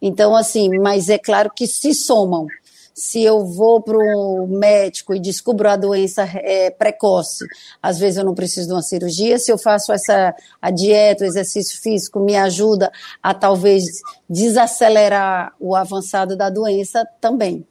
Então, 0.00 0.36
assim, 0.36 0.70
mas 0.78 1.08
é 1.08 1.18
claro 1.18 1.50
que 1.54 1.66
se 1.66 1.92
somam. 1.94 2.46
Se 2.94 3.22
eu 3.22 3.44
vou 3.44 3.80
para 3.80 3.96
o 3.96 4.48
médico 4.48 5.14
e 5.14 5.20
descubro 5.20 5.68
a 5.68 5.76
doença 5.76 6.28
é, 6.34 6.68
precoce, 6.68 7.44
às 7.80 7.96
vezes 7.96 8.18
eu 8.18 8.24
não 8.24 8.34
preciso 8.34 8.66
de 8.66 8.74
uma 8.74 8.82
cirurgia. 8.82 9.38
Se 9.38 9.52
eu 9.52 9.58
faço 9.58 9.92
essa 9.92 10.34
a 10.60 10.70
dieta, 10.72 11.22
o 11.22 11.26
exercício 11.26 11.80
físico, 11.80 12.18
me 12.18 12.36
ajuda 12.36 12.90
a 13.22 13.32
talvez 13.32 13.84
desacelerar 14.28 15.54
o 15.60 15.76
avançado 15.76 16.36
da 16.36 16.50
doença 16.50 17.06
também. 17.20 17.64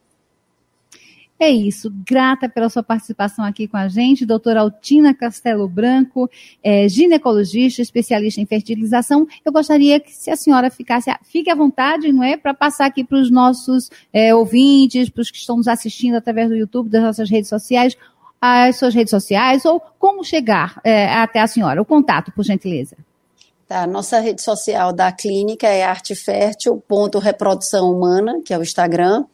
É 1.39 1.49
isso. 1.51 1.93
Grata 2.03 2.49
pela 2.49 2.67
sua 2.67 2.81
participação 2.81 3.45
aqui 3.45 3.67
com 3.67 3.77
a 3.77 3.87
gente, 3.87 4.25
doutora 4.25 4.61
Altina 4.61 5.13
Castelo 5.13 5.67
Branco, 5.67 6.27
é, 6.63 6.89
ginecologista, 6.89 7.81
especialista 7.81 8.41
em 8.41 8.45
fertilização. 8.45 9.27
Eu 9.45 9.51
gostaria 9.51 9.99
que 9.99 10.11
se 10.11 10.31
a 10.31 10.35
senhora 10.35 10.71
ficasse, 10.71 11.11
fique 11.23 11.49
à 11.51 11.55
vontade, 11.55 12.11
não 12.11 12.23
é, 12.23 12.35
para 12.35 12.55
passar 12.55 12.87
aqui 12.87 13.03
para 13.03 13.19
os 13.19 13.29
nossos 13.29 13.89
é, 14.11 14.33
ouvintes, 14.33 15.09
para 15.09 15.21
os 15.21 15.29
que 15.29 15.37
estão 15.37 15.57
nos 15.57 15.67
assistindo 15.67 16.15
através 16.15 16.49
do 16.49 16.55
YouTube, 16.55 16.89
das 16.89 17.03
nossas 17.03 17.29
redes 17.29 17.49
sociais, 17.49 17.95
as 18.41 18.77
suas 18.77 18.95
redes 18.95 19.11
sociais, 19.11 19.63
ou 19.63 19.79
como 19.99 20.23
chegar 20.23 20.79
é, 20.83 21.13
até 21.13 21.39
a 21.39 21.47
senhora, 21.47 21.81
o 21.81 21.85
contato, 21.85 22.31
por 22.31 22.43
gentileza. 22.43 22.97
Tá, 23.67 23.85
nossa 23.85 24.19
rede 24.21 24.41
social 24.41 24.93
da 24.93 25.11
clínica 25.11 25.67
é 25.67 25.83
artefértil.reprodução 25.83 27.91
humana, 27.91 28.39
que 28.45 28.53
é 28.53 28.57
o 28.57 28.61
Instagram, 28.61 29.25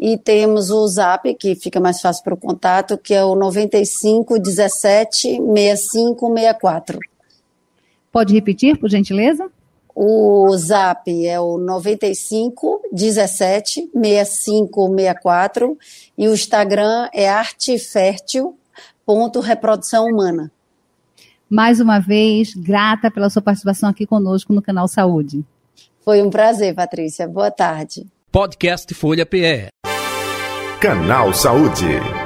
e 0.00 0.16
temos 0.16 0.70
o 0.70 0.88
Zap, 0.88 1.34
que 1.34 1.54
fica 1.54 1.78
mais 1.78 2.00
fácil 2.00 2.24
para 2.24 2.32
o 2.32 2.38
contato, 2.38 2.96
que 2.96 3.12
é 3.12 3.22
o 3.22 3.34
95 3.34 4.38
17 4.38 5.36
65 5.36 6.34
64. 6.34 6.98
Pode 8.10 8.32
repetir, 8.32 8.78
por 8.78 8.88
gentileza? 8.88 9.50
O 9.94 10.56
Zap 10.56 11.26
é 11.26 11.38
o 11.38 11.58
95 11.58 12.80
17 12.90 13.90
65 13.92 14.88
64 14.88 15.76
e 16.16 16.26
o 16.26 16.32
Instagram 16.32 17.10
é 17.12 17.28
artefértil.reprodução 17.28 20.06
humana. 20.06 20.50
Mais 21.54 21.78
uma 21.78 22.00
vez, 22.00 22.52
grata 22.52 23.12
pela 23.12 23.30
sua 23.30 23.40
participação 23.40 23.88
aqui 23.88 24.04
conosco 24.04 24.52
no 24.52 24.60
canal 24.60 24.88
Saúde. 24.88 25.44
Foi 26.04 26.20
um 26.20 26.28
prazer, 26.28 26.74
Patrícia. 26.74 27.28
Boa 27.28 27.48
tarde. 27.48 28.08
Podcast 28.32 28.92
Folha 28.92 29.24
PE. 29.24 29.68
Canal 30.80 31.32
Saúde. 31.32 32.23